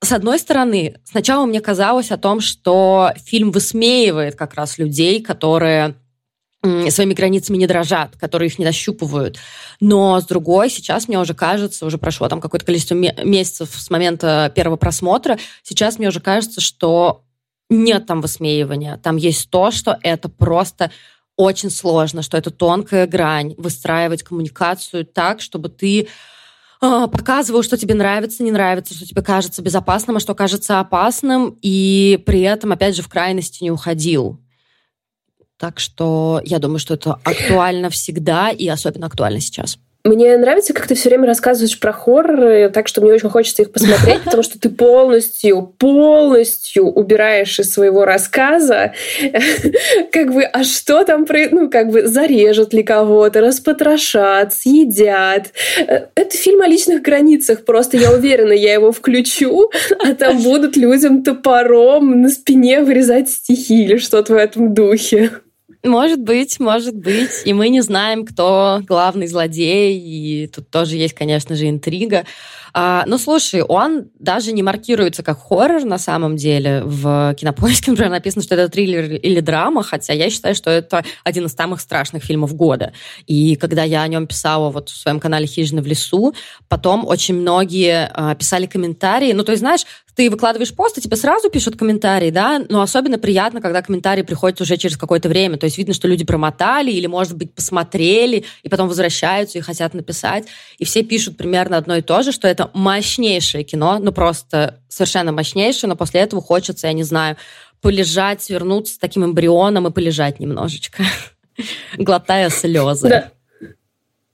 [0.00, 5.94] с одной стороны, сначала мне казалось о том, что фильм высмеивает как раз людей, которые
[6.62, 9.38] своими границами не дрожат, которые их не нащупывают.
[9.80, 14.52] Но с другой, сейчас мне уже кажется, уже прошло там какое-то количество месяцев с момента
[14.54, 17.24] первого просмотра, сейчас мне уже кажется, что
[17.68, 18.96] нет там высмеивания.
[18.98, 20.92] Там есть то, что это просто
[21.36, 26.08] очень сложно, что это тонкая грань, выстраивать коммуникацию так, чтобы ты
[26.80, 31.56] а, показывал, что тебе нравится, не нравится, что тебе кажется безопасным, а что кажется опасным,
[31.62, 34.41] и при этом, опять же, в крайности не уходил.
[35.62, 39.78] Так что я думаю, что это актуально всегда и особенно актуально сейчас.
[40.02, 43.70] Мне нравится, как ты все время рассказываешь про хорроры, так что мне очень хочется их
[43.70, 48.92] посмотреть, потому что ты полностью, полностью убираешь из своего рассказа,
[50.12, 55.52] как бы, а что там, ну, как бы, зарежут ли кого-то, распотрошат, съедят.
[55.76, 59.70] Это фильм о личных границах, просто я уверена, я его включу,
[60.00, 65.30] а там будут людям топором на спине вырезать стихи или что-то в этом духе.
[65.84, 67.42] Может быть, может быть.
[67.44, 69.98] И мы не знаем, кто главный злодей.
[69.98, 72.24] И тут тоже есть, конечно же, интрига.
[72.72, 76.82] А, ну, слушай, он даже не маркируется как хоррор на самом деле.
[76.84, 81.46] В кинопоиске, например, написано, что это триллер или драма, хотя я считаю, что это один
[81.46, 82.92] из самых страшных фильмов года.
[83.26, 86.32] И когда я о нем писала вот в своем канале «Хижина в лесу»,
[86.68, 89.32] потом очень многие а, писали комментарии.
[89.32, 93.18] Ну, то есть, знаешь, ты выкладываешь пост, и тебе сразу пишут комментарии, да, но особенно
[93.18, 97.06] приятно, когда комментарии приходят уже через какое-то время, то есть видно, что люди промотали или,
[97.06, 100.44] может быть, посмотрели, и потом возвращаются и хотят написать,
[100.78, 105.32] и все пишут примерно одно и то же, что это мощнейшее кино, ну просто совершенно
[105.32, 107.36] мощнейшее, но после этого хочется, я не знаю,
[107.80, 111.02] полежать, свернуться с таким эмбрионом и полежать немножечко,
[111.96, 113.08] глотая слезы.
[113.08, 113.30] Да.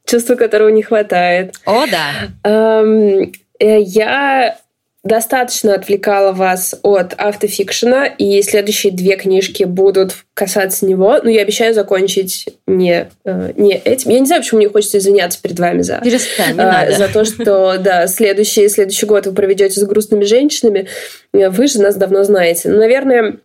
[0.07, 1.57] Чувство, которого не хватает.
[1.67, 2.31] О, да.
[2.43, 4.59] Эм, я
[5.05, 11.19] достаточно отвлекала вас от автофикшена, и следующие две книжки будут касаться него.
[11.23, 14.11] Но я обещаю закончить не, э, не этим.
[14.11, 17.25] Я не знаю, почему мне хочется извиняться перед вами за, Перестань, не а, за то,
[17.25, 20.89] что да, следующий, следующий год вы проведете с грустными женщинами.
[21.33, 22.69] Вы же нас давно знаете.
[22.69, 23.39] Но, наверное,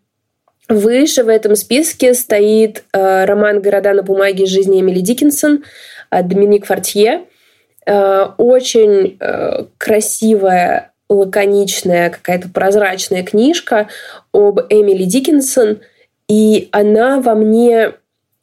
[0.70, 4.48] выше в этом списке стоит э, роман «Города на бумаге.
[4.48, 5.64] Жизни Эмили Диккенсон»
[6.10, 7.26] от Доминик Фортье.
[7.86, 13.88] Э, очень э, красивая лаконичная, какая-то прозрачная книжка
[14.34, 15.80] об Эмили Диккенсон,
[16.28, 17.94] и она во мне,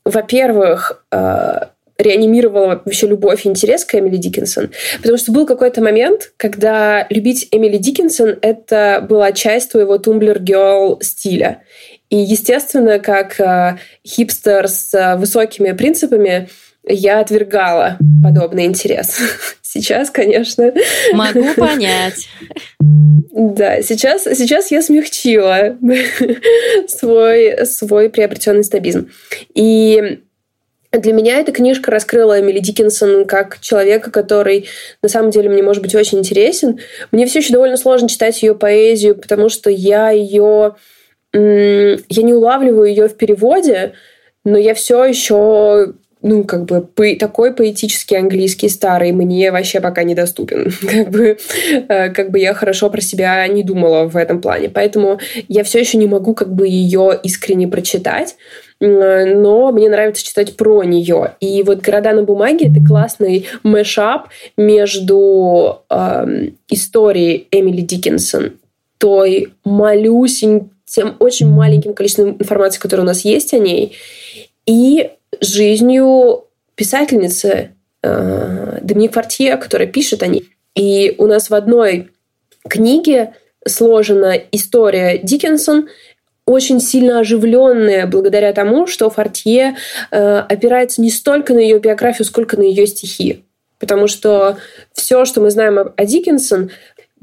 [0.05, 1.61] во-первых, э,
[1.99, 4.71] реанимировала вообще любовь и интерес к Эмили Диккенсон.
[4.99, 11.63] Потому что был какой-то момент, когда любить Эмили Диккенсон— это была часть твоего тумблер-герл стиля.
[12.09, 16.49] И, естественно, как э, хипстер с э, высокими принципами,
[16.87, 19.19] я отвергала подобный интерес.
[19.63, 20.73] Сейчас, конечно.
[21.13, 22.29] Могу понять.
[22.81, 25.79] Да, сейчас, сейчас я смягчила
[26.89, 29.09] свой, свой приобретенный стабизм.
[29.55, 30.23] И
[30.91, 34.69] для меня эта книжка раскрыла Эмили Диккенсон как человека, который
[35.03, 36.81] на самом деле мне может быть очень интересен.
[37.13, 40.75] Мне все еще довольно сложно читать ее поэзию, потому что я ее...
[41.33, 43.93] Я не улавливаю ее в переводе,
[44.45, 50.03] но я все еще ну, как бы по, такой поэтический английский старый мне вообще пока
[50.03, 50.73] недоступен.
[50.89, 51.39] как, бы,
[51.89, 54.69] э, как бы я хорошо про себя не думала в этом плане.
[54.69, 58.37] Поэтому я все еще не могу как бы ее искренне прочитать
[58.81, 61.35] но мне нравится читать про нее.
[61.41, 68.53] И вот «Города на бумаге»— это классный мэшап между э, историей Эмили Диккенсон,
[68.97, 73.97] той малюсень, тем очень маленьким количеством информации, которое у нас есть о ней,
[74.65, 80.49] и жизнью писательницы э, Доминик Фортье, которая пишет о ней.
[80.75, 82.11] И у нас в одной
[82.69, 83.35] книге
[83.67, 85.89] сложена история Диккенсон,
[86.47, 89.77] очень сильно оживленная благодаря тому, что Фортье
[90.11, 93.45] э, опирается не столько на ее биографию, сколько на ее стихи.
[93.79, 94.59] Потому что
[94.93, 96.71] все, что мы знаем о, о Диккенсон,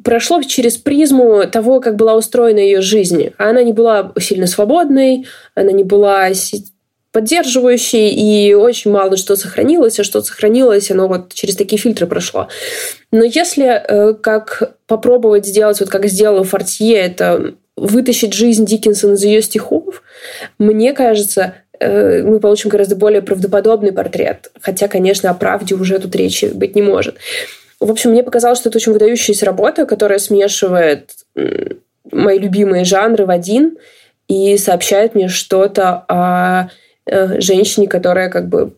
[0.04, 3.32] прошло через призму того, как была устроена ее жизнь.
[3.38, 6.34] Она не была сильно свободной, она не была
[7.18, 12.48] поддерживающий, и очень мало что сохранилось, а что сохранилось, оно вот через такие фильтры прошло.
[13.12, 19.24] Но если э, как попробовать сделать, вот как сделала Фортье, это вытащить жизнь Диккенсона из
[19.24, 20.04] ее стихов,
[20.60, 24.52] мне кажется, э, мы получим гораздо более правдоподобный портрет.
[24.62, 27.16] Хотя, конечно, о правде уже тут речи быть не может.
[27.80, 31.14] В общем, мне показалось, что это очень выдающаяся работа, которая смешивает
[32.12, 33.80] мои любимые жанры в один
[34.28, 36.70] и сообщает мне что-то о
[37.40, 38.74] женщине, которая как бы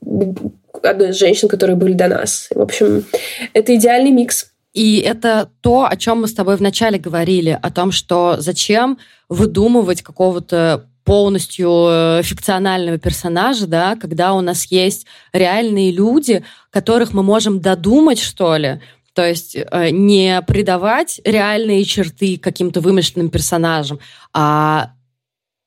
[0.84, 2.48] одной из женщин, которые были до нас.
[2.54, 3.06] В общем,
[3.54, 4.52] это идеальный микс.
[4.74, 10.04] И это то, о чем мы с тобой вначале говорили, о том, что зачем выдумывать
[10.04, 17.62] какого-то полностью э, фикционального персонажа, да, когда у нас есть реальные люди, которых мы можем
[17.62, 18.80] додумать, что ли,
[19.14, 24.00] то есть э, не придавать реальные черты каким-то вымышленным персонажам,
[24.34, 24.92] а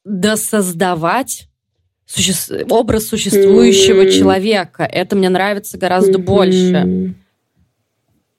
[0.05, 1.49] досоздавать
[2.13, 2.65] суще...
[2.69, 4.19] образ существующего mm-hmm.
[4.19, 4.85] человека.
[4.85, 6.23] Это мне нравится гораздо mm-hmm.
[6.23, 7.15] больше.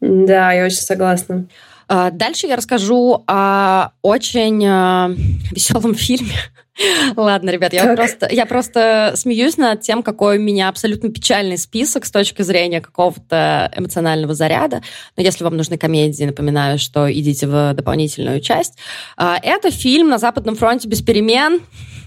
[0.02, 1.48] Да, я очень согласна.
[1.88, 5.16] А, дальше я расскажу о очень э,
[5.52, 6.36] веселом фильме.
[7.16, 12.06] Ладно, ребят, я просто, я просто смеюсь над тем, какой у меня абсолютно печальный список
[12.06, 14.82] с точки зрения какого-то эмоционального заряда.
[15.16, 18.78] Но если вам нужны комедии, напоминаю, что идите в дополнительную часть.
[19.16, 21.62] А, это фильм «На Западном фронте без перемен»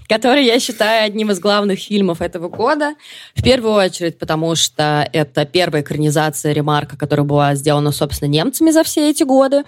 [0.07, 2.95] который я считаю одним из главных фильмов этого года.
[3.35, 8.83] В первую очередь, потому что это первая экранизация ремарка, которая была сделана, собственно, немцами за
[8.83, 9.63] все эти годы.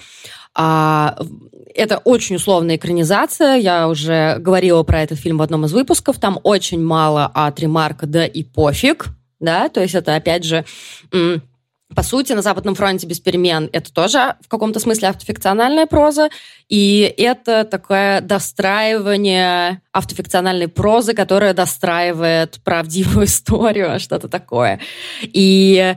[0.55, 1.17] А,
[1.75, 3.55] это очень условная экранизация.
[3.57, 6.19] Я уже говорила про этот фильм в одном из выпусков.
[6.19, 9.07] Там очень мало от ремарка, да и пофиг.
[9.39, 10.65] Да, то есть это, опять же,
[11.95, 16.29] по сути, на Западном фронте без перемен это тоже в каком-то смысле автофикциональная проза,
[16.67, 24.79] и это такое достраивание автофикциональной прозы, которая достраивает правдивую историю, что-то такое.
[25.23, 25.95] И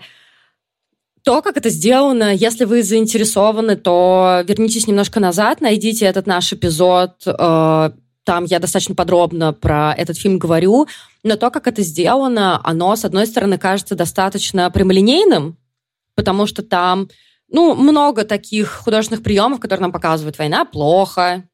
[1.25, 7.23] то, как это сделано, если вы заинтересованы, то вернитесь немножко назад, найдите этот наш эпизод.
[7.27, 7.91] Э,
[8.25, 10.89] там я достаточно подробно про этот фильм говорю.
[11.23, 15.57] Но то, как это сделано, оно, с одной стороны, кажется достаточно прямолинейным,
[16.15, 17.09] потому что там
[17.51, 20.39] ну, много таких художественных приемов, которые нам показывают.
[20.39, 21.45] Война плохо,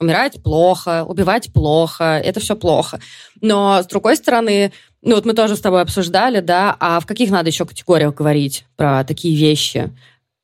[0.00, 3.00] умирать плохо, убивать плохо, это все плохо.
[3.40, 7.30] Но, с другой стороны, ну вот мы тоже с тобой обсуждали, да, а в каких
[7.30, 9.90] надо еще категориях говорить про такие вещи?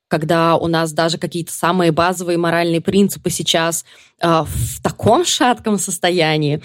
[0.08, 3.84] когда у нас даже какие-то самые базовые моральные принципы сейчас
[4.20, 6.62] э, в таком шатком состоянии,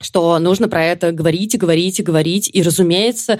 [0.00, 2.50] что нужно про это говорить и говорить и говорить.
[2.52, 3.38] И, разумеется, э,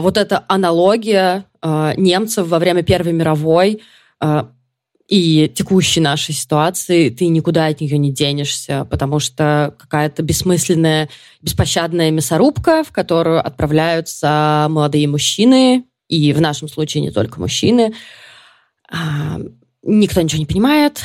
[0.00, 3.82] вот эта аналогия э, немцев во время Первой мировой
[4.20, 4.44] э,
[5.08, 11.08] и текущей нашей ситуации, ты никуда от нее не денешься, потому что какая-то бессмысленная,
[11.42, 17.92] беспощадная мясорубка, в которую отправляются молодые мужчины, и в нашем случае не только мужчины,
[19.82, 21.02] никто ничего не понимает,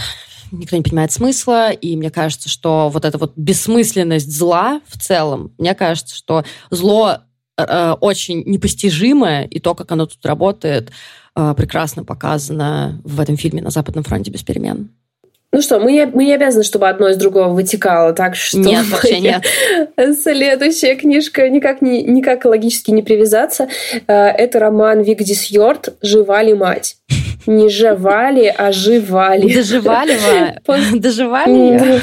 [0.60, 5.54] никто не понимает смысла, и мне кажется, что вот эта вот бессмысленность зла в целом,
[5.58, 7.20] мне кажется, что зло
[7.58, 10.92] э, очень непостижимое, и то, как оно тут работает,
[11.38, 14.90] а, прекрасно показано в этом фильме «На Западном фронте без перемен».
[15.52, 18.58] Ну что, мы не, мы не обязаны, чтобы одно из другого вытекало, так что...
[18.58, 19.46] Нет, вообще нет.
[20.22, 23.68] Следующая книжка никак, не, никак логически не привязаться.
[24.08, 26.98] А, это роман Вигдис Йорт «Жива ли мать?»
[27.48, 29.54] Не жевали, а живали.
[29.54, 30.18] Доживали?
[30.94, 32.02] Доживали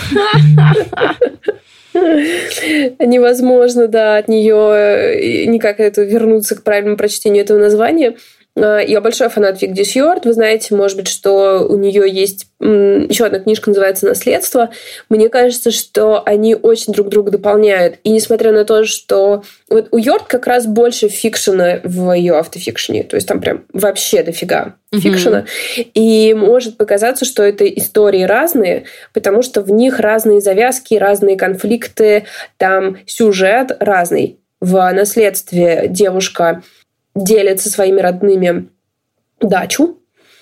[2.98, 8.16] Невозможно, да, от нее э, никак это вернуться к правильному прочтению этого названия.
[8.56, 10.24] А, я большой фанат Вигди Сьюарт.
[10.24, 14.70] Вы знаете, может быть, что у нее есть еще одна книжка, называется «Наследство».
[15.08, 17.96] Мне кажется, что они очень друг друга дополняют.
[18.04, 23.02] И несмотря на то, что вот у Йорт как раз больше фикшена в ее автофикшене.
[23.02, 25.46] То есть там прям вообще дофига фикшена.
[25.94, 32.26] И может показаться, что это истории разные, потому что в них разные завязки, разные конфликты,
[32.58, 34.38] там сюжет разный.
[34.60, 36.62] В «Наследстве» девушка
[37.14, 38.68] делит со своими родными
[39.40, 39.98] дачу.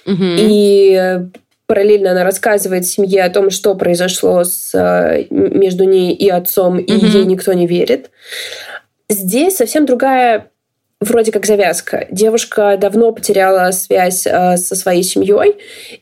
[0.06, 0.16] Угу.
[0.18, 1.20] И
[1.66, 6.92] параллельно она рассказывает семье о том, что произошло с, э, между ней и отцом, и
[6.92, 7.06] угу.
[7.06, 8.10] ей никто не верит.
[9.08, 10.50] Здесь совсем другая
[11.00, 12.06] вроде как завязка.
[12.10, 15.56] Девушка давно потеряла связь э, со своей семьей,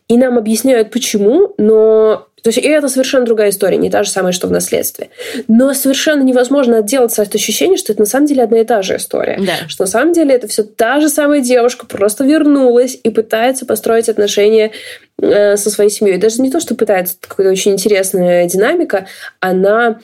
[0.09, 4.11] и нам объясняют почему, но то есть и это совершенно другая история, не та же
[4.11, 5.11] самая, что в наследстве.
[5.49, 8.97] Но совершенно невозможно отделаться от ощущения, что это на самом деле одна и та же
[8.97, 9.39] история.
[9.41, 9.69] Да.
[9.69, 14.09] Что на самом деле это все та же самая девушка просто вернулась и пытается построить
[14.09, 14.73] отношения
[15.21, 16.19] э, со своей семьей.
[16.19, 19.07] Даже не то, что пытается, это какая-то очень интересная динамика,
[19.41, 20.01] она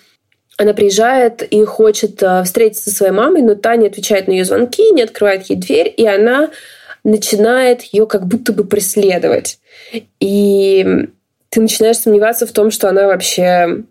[0.57, 4.45] она приезжает и хочет э, встретиться со своей мамой, но та не отвечает на ее
[4.45, 6.51] звонки, не открывает ей дверь, и она
[7.03, 9.59] начинает ее как будто бы преследовать.
[10.20, 11.09] И
[11.55, 13.84] ты начинаешь сомневаться в том, что она вообще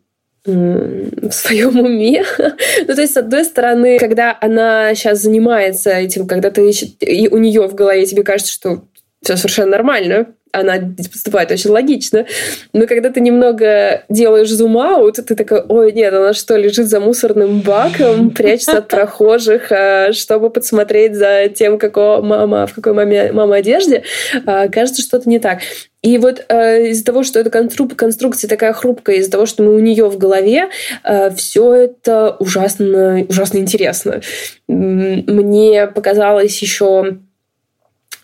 [0.46, 2.26] в своем уме.
[2.38, 7.38] ну, то есть, с одной стороны, когда она сейчас занимается этим, когда ты и у
[7.38, 8.84] нее в голове тебе кажется, что
[9.24, 10.74] все совершенно нормально, она
[11.12, 12.26] поступает очень логично.
[12.74, 17.62] Но когда ты немного делаешь зум-аут, ты такой, ой, нет, она что, лежит за мусорным
[17.62, 23.56] баком, прячется от прохожих, а, чтобы подсмотреть за тем, какого мама, в какой маме, мама
[23.56, 24.04] одежде,
[24.46, 25.60] а, кажется, что-то не так.
[26.04, 29.80] И вот э, из-за того, что эта конструкция такая хрупкая, из-за того, что мы у
[29.80, 30.70] нее в голове,
[31.04, 34.22] э, все это ужасно, ужасно интересно.
[34.68, 37.18] Мне показалось еще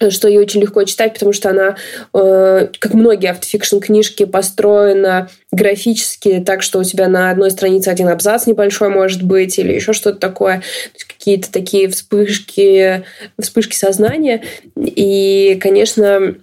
[0.09, 1.75] что ее очень легко читать, потому что она,
[2.13, 8.07] э, как многие автофикшн книжки, построена графически так, что у тебя на одной странице один
[8.07, 10.63] абзац небольшой может быть или еще что-то такое,
[11.05, 13.03] какие-то такие вспышки,
[13.37, 14.41] вспышки сознания.
[14.77, 16.35] И, конечно,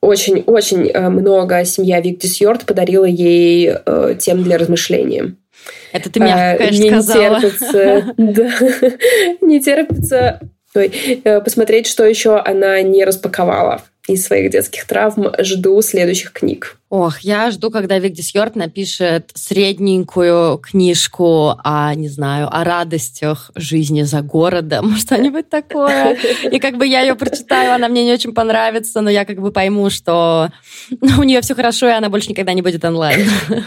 [0.00, 5.36] очень-очень э, много семья Виктис Йорт подарила ей э, тем для размышления.
[5.92, 7.40] Это ты мягко, а, конечно, не сказала.
[7.40, 8.50] Терпится, да,
[9.46, 10.40] не терпится
[10.76, 15.32] Э, посмотреть, что еще она не распаковала из своих детских травм.
[15.38, 16.78] Жду следующих книг.
[16.88, 24.02] Ох, я жду, когда Вигдис Йорт напишет средненькую книжку о, не знаю, о радостях жизни
[24.02, 26.16] за городом, что-нибудь такое.
[26.50, 29.50] И как бы я ее прочитаю, она мне не очень понравится, но я как бы
[29.50, 30.50] пойму, что
[31.18, 33.28] у нее все хорошо, и она больше никогда не будет онлайн.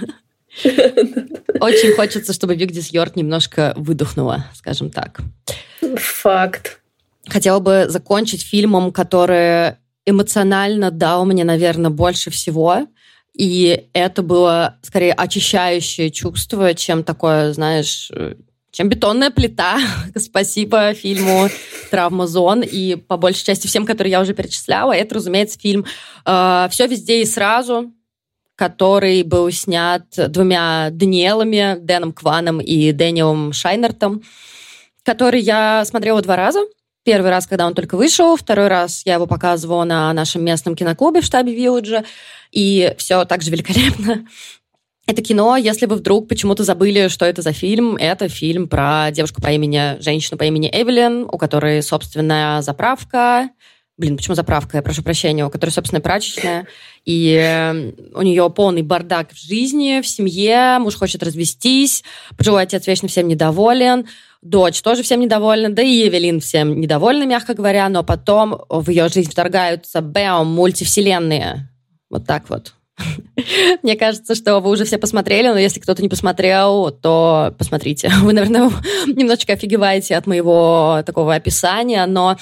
[1.59, 5.19] Очень хочется, чтобы Вигдис Йорт немножко выдохнула, скажем так.
[5.95, 6.79] Факт.
[7.27, 9.75] Хотела бы закончить фильмом, который
[10.09, 12.87] эмоционально дал мне, наверное, больше всего.
[13.33, 18.11] И это было скорее очищающее чувство, чем такое, знаешь,
[18.71, 19.79] чем бетонная плита.
[20.15, 21.49] Спасибо фильму
[21.91, 24.93] «Травма зон» и по большей части всем, которые я уже перечисляла.
[24.93, 25.85] Это, разумеется, фильм
[26.25, 27.93] э, «Все везде и сразу»,
[28.55, 34.21] который был снят двумя Даниэлами, Дэном Кваном и Дэниелом Шайнертом,
[35.03, 36.59] который я смотрела два раза.
[37.09, 41.21] Первый раз, когда он только вышел, второй раз я его показывала на нашем местном киноклубе
[41.21, 42.03] в штабе Вилледжа,
[42.51, 44.27] и все так же великолепно.
[45.07, 49.41] Это кино, если вы вдруг почему-то забыли, что это за фильм, это фильм про девушку
[49.41, 53.49] по имени, женщину по имени Эвелин, у которой собственная заправка,
[53.97, 56.67] блин, почему заправка, я прошу прощения, у которой собственная прачечная,
[57.05, 62.03] и э, у нее полный бардак в жизни, в семье, муж хочет развестись,
[62.37, 64.05] пожилой отец вечно всем недоволен,
[64.41, 69.09] дочь тоже всем недовольна, да и Эвелин всем недовольна, мягко говоря, но потом в ее
[69.09, 71.69] жизнь вторгаются, бэм, мультивселенные.
[72.09, 72.73] Вот так вот.
[73.83, 78.11] Мне кажется, что вы уже все посмотрели, но если кто-то не посмотрел, то посмотрите.
[78.21, 78.71] Вы, наверное,
[79.07, 82.37] немножечко офигеваете от моего такого описания, но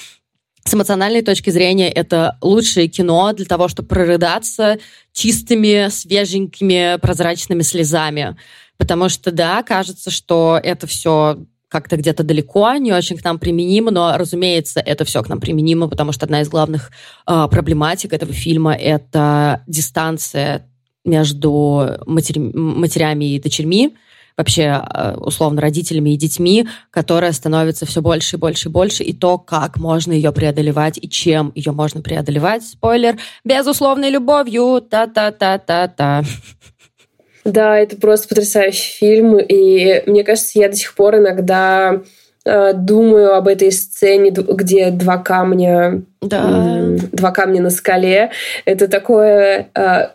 [0.64, 4.78] с эмоциональной точки зрения это лучшее кино для того, чтобы прорыдаться
[5.12, 8.36] чистыми, свеженькими, прозрачными слезами.
[8.76, 11.38] Потому что, да, кажется, что это все
[11.68, 15.88] как-то где-то далеко, не очень к нам применимо, но, разумеется, это все к нам применимо,
[15.88, 16.90] потому что одна из главных
[17.26, 20.66] э, проблематик этого фильма— это дистанция
[21.04, 23.94] между матери, матерями и дочерьми,
[24.36, 29.12] вообще, э, условно, родителями и детьми, которая становится все больше и больше и больше, и
[29.12, 32.64] то, как можно ее преодолевать и чем ее можно преодолевать.
[32.64, 36.22] Спойлер, безусловной любовью, та-та-та-та-та.
[37.44, 42.02] Да, это просто потрясающий фильм, и мне кажется, я до сих пор иногда
[42.44, 46.80] э, думаю об этой сцене, где два камня, да.
[47.12, 48.30] два камня на скале.
[48.64, 50.08] Это такое э,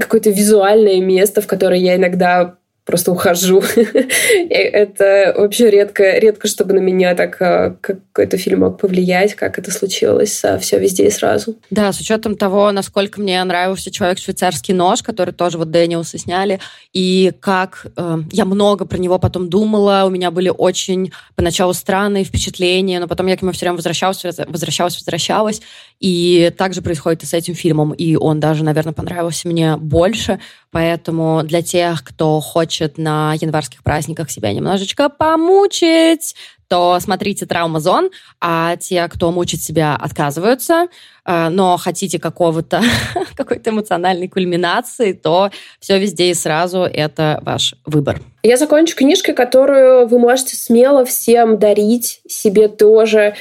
[0.00, 3.62] какое-то визуальное место, в которое я иногда просто ухожу.
[4.50, 9.70] это вообще редко, редко, чтобы на меня так э, какой-то фильм мог повлиять, как это
[9.70, 11.56] случилось все везде и сразу.
[11.70, 16.60] Да, с учетом того, насколько мне нравился «Человек-швейцарский нож», который тоже вот Дэниелсы сняли,
[16.92, 22.24] и как э, я много про него потом думала, у меня были очень поначалу странные
[22.24, 25.62] впечатления, но потом я к нему все время возвращалась, возвращалась, возвращалась,
[26.00, 30.38] и так же происходит и с этим фильмом, и он даже, наверное, понравился мне больше,
[30.70, 36.34] поэтому для тех, кто хочет на январских праздниках себя немножечко помучить,
[36.68, 38.10] то смотрите «Травма зон»,
[38.40, 40.88] а те, кто мучит себя, отказываются,
[41.24, 42.82] э, но хотите какого-то,
[43.36, 48.20] какой-то эмоциональной кульминации, то все везде и сразу это ваш выбор.
[48.42, 53.34] Я закончу книжкой, которую вы можете смело всем дарить, себе тоже.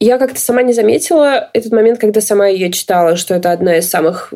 [0.00, 3.90] Я как-то сама не заметила этот момент, когда сама ее читала, что это одна из
[3.90, 4.32] самых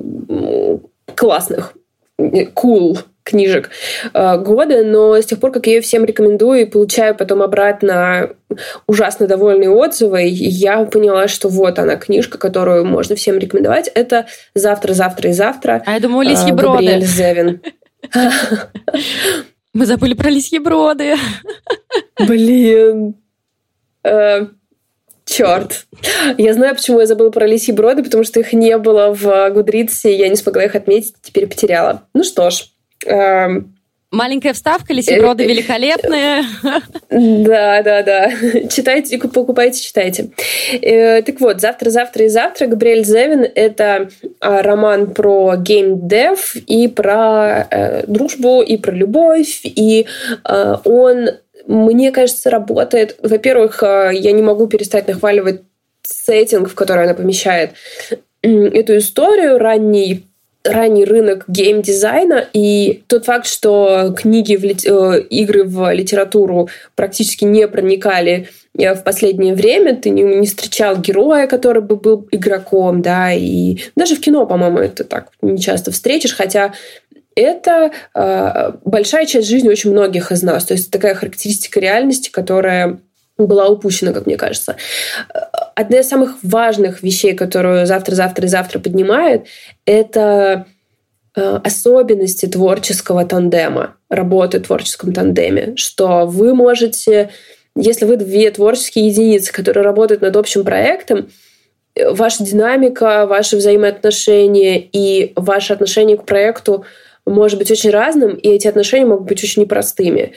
[1.14, 1.74] классных,
[2.18, 3.70] cool книжек
[4.12, 8.31] э, года, но с тех пор, как я ее всем рекомендую и получаю потом обратно
[8.87, 13.89] ужасно довольные отзывы, я поняла, что вот она книжка, которую можно всем рекомендовать.
[13.95, 15.83] Это «Завтра, завтра и завтра».
[15.87, 17.01] А я думаю, «Лисьи э, броды».
[17.01, 17.61] Зевин.
[19.73, 21.14] Мы забыли про «Лисьи броды».
[22.18, 23.14] Блин.
[24.05, 24.47] Э,
[25.25, 25.87] Черт.
[26.37, 30.16] Я знаю, почему я забыла про лисьи броды, потому что их не было в Гудритсе,
[30.16, 32.07] я не смогла их отметить, теперь потеряла.
[32.12, 32.72] Ну что ж.
[33.07, 33.76] Эм...
[34.11, 36.44] Маленькая вставка, лисьи броды великолепные.
[37.09, 38.30] Да, да, да.
[38.68, 40.30] Читайте, покупайте, читайте.
[40.82, 46.88] Э, так вот, «Завтра, завтра и завтра» Габриэль Зевин— это а, роман про геймдев и
[46.88, 50.07] про э, дружбу, и про любовь, и
[50.44, 51.30] э, он
[51.66, 53.16] мне кажется, работает.
[53.22, 55.62] Во-первых, э, я не могу перестать нахваливать
[56.03, 57.72] сеттинг, в который она помещает
[58.42, 60.26] эту историю, ранний
[60.65, 64.85] ранний рынок геймдизайна и тот факт, что книги, в лит...
[64.87, 68.49] Э, игры в литературу практически не проникали
[68.79, 73.79] э, в последнее время, ты не, не встречал героя, который бы был игроком, да, и
[73.97, 76.73] даже в кино, по-моему, это так не часто встретишь, хотя
[77.35, 80.65] это э, большая часть жизни очень многих из нас.
[80.65, 82.99] То есть такая характеристика реальности, которая
[83.39, 84.77] была упущена, как мне кажется.
[85.75, 89.47] Одна из самых важных вещей, которую завтра, завтра и завтра поднимает,
[89.87, 90.66] это
[91.37, 97.31] э, особенности творческого тандема, работы в творческом тандеме, что вы можете,
[97.77, 101.31] если вы две творческие единицы, которые работают над общим проектом,
[102.11, 106.85] ваша динамика, ваши взаимоотношения и ваше отношение к проекту–
[107.27, 110.33] может быть очень разным, и эти отношения могут быть очень непростыми.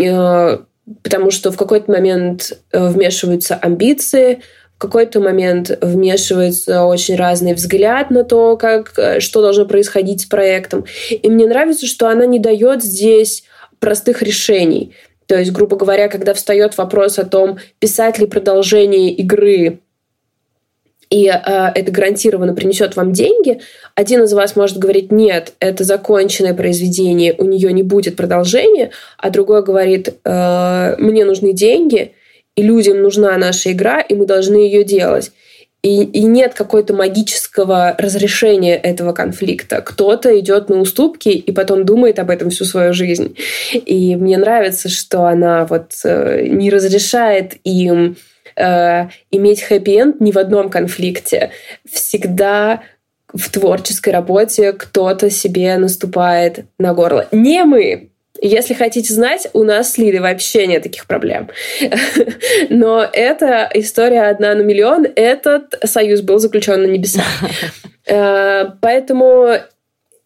[0.00, 0.58] Э,
[1.02, 4.40] потому что в какой-то момент э, вмешиваются амбиции,
[4.78, 10.84] какой-то момент вмешивается очень разный взгляд на то, как, э, что должно происходить с проектом.
[11.10, 13.44] И мне нравится, что она не дает здесь
[13.80, 14.94] простых решений.
[15.26, 19.80] То есть, грубо говоря, когда встает вопрос о том, писать ли продолжение игры
[21.10, 21.32] и э,
[21.74, 23.60] это гарантированно принесет вам деньги,
[23.94, 29.30] один из вас может говорить, нет, это законченное произведение, у нее не будет продолжения, а
[29.30, 32.12] другой говорит, э, мне нужны деньги,
[32.58, 35.30] и людям нужна наша игра, и мы должны ее делать.
[35.80, 39.80] И, и нет какой-то магического разрешения этого конфликта.
[39.80, 43.36] Кто-то идет на уступки и потом думает об этом всю свою жизнь.
[43.72, 48.16] И мне нравится, что она вот э, не разрешает им
[48.56, 51.52] э, иметь хэппи-энд ни в одном конфликте.
[51.88, 52.82] Всегда
[53.32, 57.28] в творческой работе кто-то себе наступает на горло.
[57.30, 58.10] Не мы,
[58.40, 61.50] если хотите знать, у нас с Лидой вообще нет таких проблем.
[62.70, 65.06] Но эта история одна на миллион.
[65.14, 67.24] Этот союз был заключен на небесах.
[68.10, 69.58] Э, поэтому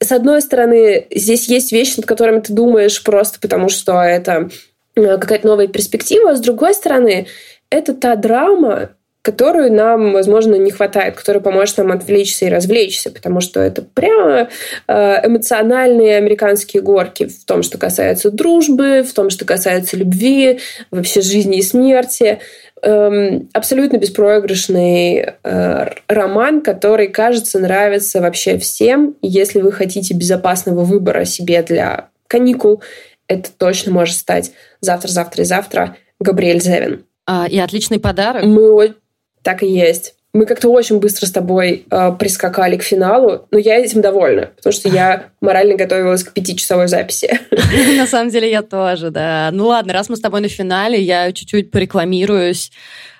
[0.02, 4.50] с одной стороны, здесь есть вещи, над которыми ты думаешь просто потому, что это
[4.94, 6.30] э, какая-то новая перспектива.
[6.30, 7.26] А с другой стороны,
[7.70, 8.90] это та драма,
[9.22, 14.48] которую нам, возможно, не хватает, которая поможет нам отвлечься и развлечься, потому что это прямо
[14.88, 20.58] э, эмоциональные американские горки в том, что касается дружбы, в том, что касается любви,
[20.90, 22.40] вообще жизни и смерти.
[22.82, 29.14] Эм, абсолютно беспроигрышный э, роман, который, кажется, нравится вообще всем.
[29.22, 32.82] Если вы хотите безопасного выбора себе для каникул,
[33.28, 34.50] это точно может стать
[34.80, 37.04] завтра, завтра и завтра Габриэль Зевин.
[37.24, 38.42] А, и отличный подарок.
[38.42, 38.96] Мы
[39.43, 40.14] так и есть.
[40.34, 44.72] Мы как-то очень быстро с тобой э, прискакали к финалу, но я этим довольна, потому
[44.72, 47.38] что я морально готовилась к пятичасовой записи.
[47.99, 49.51] На самом деле я тоже, да.
[49.53, 52.72] Ну ладно, раз мы с тобой на финале, я чуть-чуть порекламируюсь.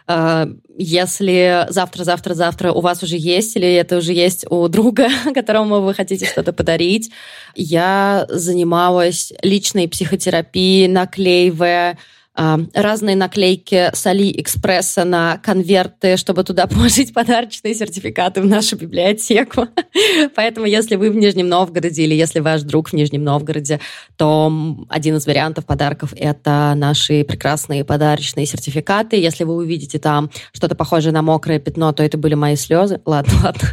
[0.07, 5.95] А, если завтра-завтра-завтра у вас уже есть, или это уже есть у друга, которому вы
[5.95, 7.11] хотите что-то подарить,
[7.55, 11.99] я занималась личной психотерапией, наклеивая
[12.35, 19.69] разные наклейки с Алиэкспресса на конверты, чтобы туда положить подарочные сертификаты в нашу библиотеку.
[20.35, 23.81] Поэтому, если вы в Нижнем Новгороде или если ваш друг в Нижнем Новгороде,
[24.17, 24.53] то
[24.89, 29.17] один из вариантов подарков— это наши прекрасные подарочные сертификаты.
[29.17, 33.01] Если вы увидите там что-то похожее на мокрое пятно, то это были мои слезы.
[33.05, 33.69] Ладно, ладно.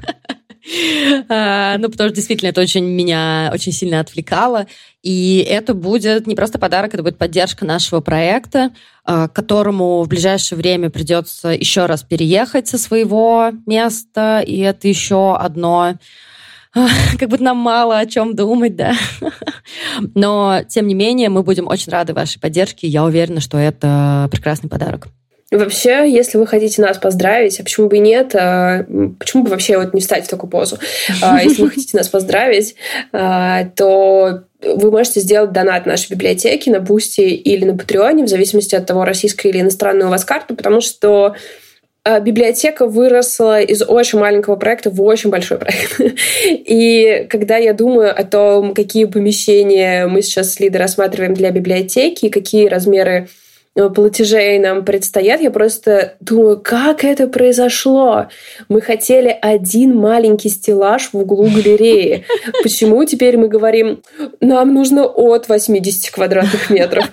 [1.29, 4.67] А, ну, потому что действительно это очень меня очень сильно отвлекало.
[5.01, 8.71] И это будет не просто подарок, это будет поддержка нашего проекта,
[9.05, 14.41] а, которому в ближайшее время придется еще раз переехать со своего места.
[14.45, 15.95] И это еще одно
[16.75, 16.87] а,
[17.17, 18.93] как будто нам мало о чем думать, да.
[20.15, 22.87] Но, тем не менее, мы будем очень рады вашей поддержке.
[22.87, 25.07] Я уверена, что это прекрасный подарок.
[25.51, 28.85] Вообще, если вы хотите нас поздравить, а почему бы и нет, а,
[29.17, 30.77] почему бы вообще вот не встать в такую позу?
[31.23, 32.75] А, если вы хотите нас поздравить,
[33.11, 38.29] а, то вы можете сделать донат нашей библиотеки на Boosty или на Patreon е, в
[38.29, 41.35] зависимости от того, российская или иностранная у вас карта, потому что
[42.21, 45.99] библиотека выросла из очень маленького проекта в очень большой проект.
[46.45, 52.29] И когда я думаю о том, какие помещения мы сейчас с Лидой рассматриваем для библиотеки,
[52.29, 53.27] какие размеры
[53.87, 58.27] платежей нам предстоят, я просто думаю, как это произошло?
[58.67, 62.25] Мы хотели один маленький стеллаж в углу галереи.
[62.63, 64.01] Почему теперь мы говорим,
[64.41, 67.09] нам нужно от 80 квадратных метров?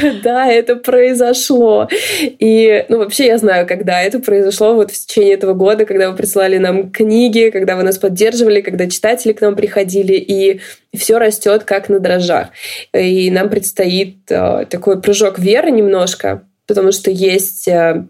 [0.00, 1.88] Когда это произошло?
[2.22, 6.16] И, ну, вообще я знаю, когда это произошло вот в течение этого года, когда вы
[6.16, 10.60] присылали нам книги, когда вы нас поддерживали, когда читатели к нам приходили, и
[10.96, 12.48] все растет как на дрожжах.
[12.92, 18.04] И нам предстоит э, такой прыжок веры немножко, потому что есть э,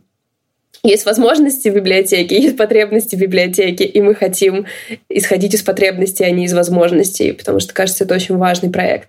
[0.82, 4.66] есть возможности в библиотеке, есть потребности в библиотеке, и мы хотим
[5.09, 9.09] исходить из потребностей, а не из возможностей, потому что, кажется, это очень важный проект.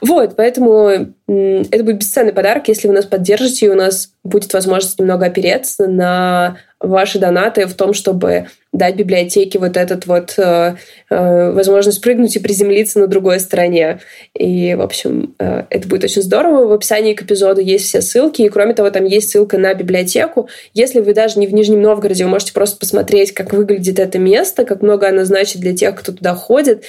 [0.00, 0.88] Вот, поэтому
[1.28, 5.86] это будет бесценный подарок, если вы нас поддержите, и у нас будет возможность немного опереться
[5.86, 10.74] на ваши донаты в том, чтобы дать библиотеке вот этот вот э,
[11.08, 14.00] э, возможность прыгнуть и приземлиться на другой стороне.
[14.34, 16.66] И, в общем, э, это будет очень здорово.
[16.66, 20.48] В описании к эпизоду есть все ссылки, и, кроме того, там есть ссылка на библиотеку.
[20.74, 24.64] Если вы даже не в Нижнем Новгороде, вы можете просто посмотреть, как выглядит это место,
[24.64, 26.82] как много оно значит для тех, кто туда ходит,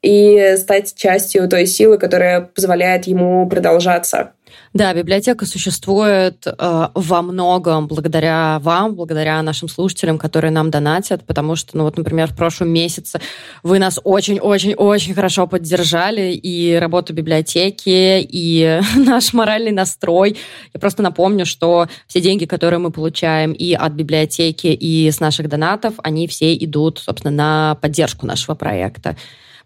[0.00, 4.32] и стать частью той силы, которая позволяет ему продолжаться.
[4.74, 11.56] Да, библиотека существует э, во многом благодаря вам, благодаря нашим слушателям, которые нам донатят, потому
[11.56, 13.20] что, ну вот, например, в прошлом месяце
[13.62, 20.38] вы нас очень-очень-очень хорошо поддержали, и работу библиотеки, и наш моральный настрой.
[20.72, 25.50] Я просто напомню, что все деньги, которые мы получаем и от библиотеки, и с наших
[25.50, 29.16] донатов, они все идут, собственно, на поддержку нашего проекта.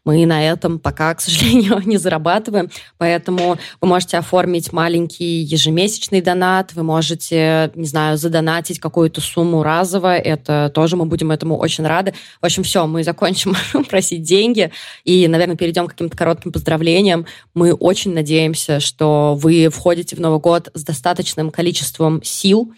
[0.06, 6.72] Мы на этом пока, к сожалению, не зарабатываем, поэтому вы можете оформить маленький ежемесячный донат,
[6.74, 12.14] вы можете, не знаю, задонатить какую-то сумму разово, это тоже мы будем этому очень рады.
[12.40, 13.56] В общем, все, мы закончим
[13.90, 14.70] просить деньги
[15.02, 17.26] и, наверное, перейдем к каким-то коротким поздравлениям.
[17.52, 22.72] Мы очень надеемся, что вы входите в Новый год с достаточным количеством сил,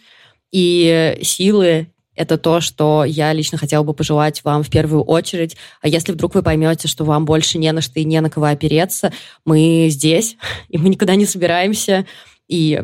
[0.50, 5.56] и силы это то, что я лично хотела бы пожелать вам в первую очередь.
[5.80, 8.46] А если вдруг вы поймете, что вам больше не на что и не на кого
[8.46, 9.12] опереться,
[9.44, 10.36] мы здесь,
[10.68, 12.06] и мы никуда не собираемся.
[12.48, 12.82] И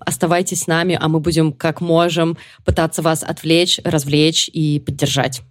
[0.00, 5.42] оставайтесь с нами, а мы будем как можем пытаться вас отвлечь, развлечь и поддержать.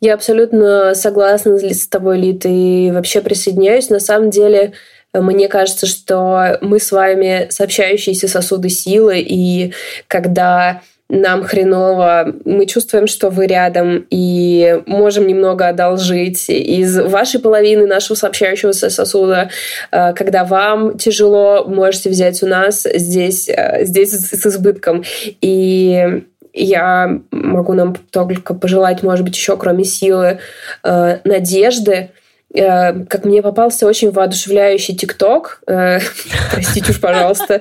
[0.00, 3.90] Я абсолютно согласна с тобой, Лит, и вообще присоединяюсь.
[3.90, 4.72] На самом деле,
[5.12, 9.72] мне кажется, что мы с вами сообщающиеся сосуды силы, и
[10.06, 17.86] когда нам хреново, мы чувствуем, что вы рядом и можем немного одолжить из вашей половины
[17.86, 19.50] нашего сообщающегося сосуда.
[19.90, 25.02] Э, когда вам тяжело, можете взять у нас здесь, э, здесь с избытком.
[25.40, 30.38] И я могу нам только пожелать, может быть, еще кроме силы,
[30.84, 32.10] э, надежды,
[32.52, 36.00] как мне попался очень воодушевляющий ТикТок, э,
[36.52, 37.60] простите уж, пожалуйста,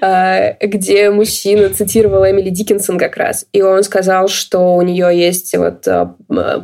[0.00, 5.56] э, где мужчина цитировал Эмили Диккенсон как раз, и он сказал, что у нее есть
[5.56, 5.86] вот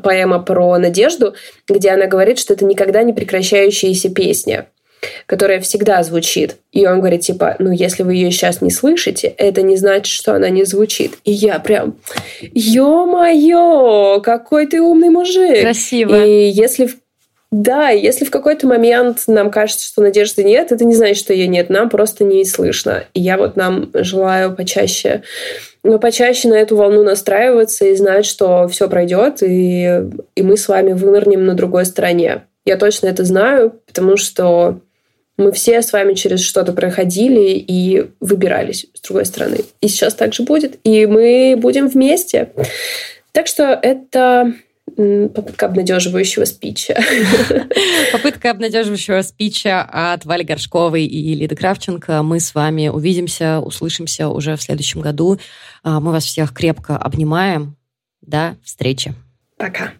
[0.02, 1.34] поэма про надежду,
[1.68, 4.66] где она говорит, что это никогда не прекращающаяся песня
[5.26, 6.56] которая всегда звучит.
[6.72, 10.34] И он говорит, типа, ну, если вы ее сейчас не слышите, это не значит, что
[10.34, 11.14] она не звучит.
[11.24, 11.96] И я прям,
[12.42, 15.60] ё-моё, какой ты умный мужик.
[15.60, 16.22] Красиво.
[16.24, 16.90] И если
[17.50, 21.48] да, если в какой-то момент нам кажется, что надежды нет, это не значит, что ее
[21.48, 23.04] нет, нам просто не слышно.
[23.12, 25.22] И я вот нам желаю почаще,
[25.82, 30.04] ну, почаще на эту волну настраиваться и знать, что все пройдет, и,
[30.36, 32.44] и мы с вами вынырнем на другой стороне.
[32.64, 34.80] Я точно это знаю, потому что
[35.36, 39.64] мы все с вами через что-то проходили и выбирались с другой стороны.
[39.80, 42.50] И сейчас так же будет, и мы будем вместе.
[43.32, 44.52] Так что это
[45.34, 46.94] Попытка обнадеживающего спича.
[48.12, 52.22] Попытка обнадеживающего спича от Вали Горшковой и Лиды Кравченко.
[52.22, 55.38] Мы с вами увидимся, услышимся уже в следующем году.
[55.82, 57.76] А, мы вас всех крепко обнимаем.
[58.20, 59.14] До встречи.
[59.56, 59.92] Пока.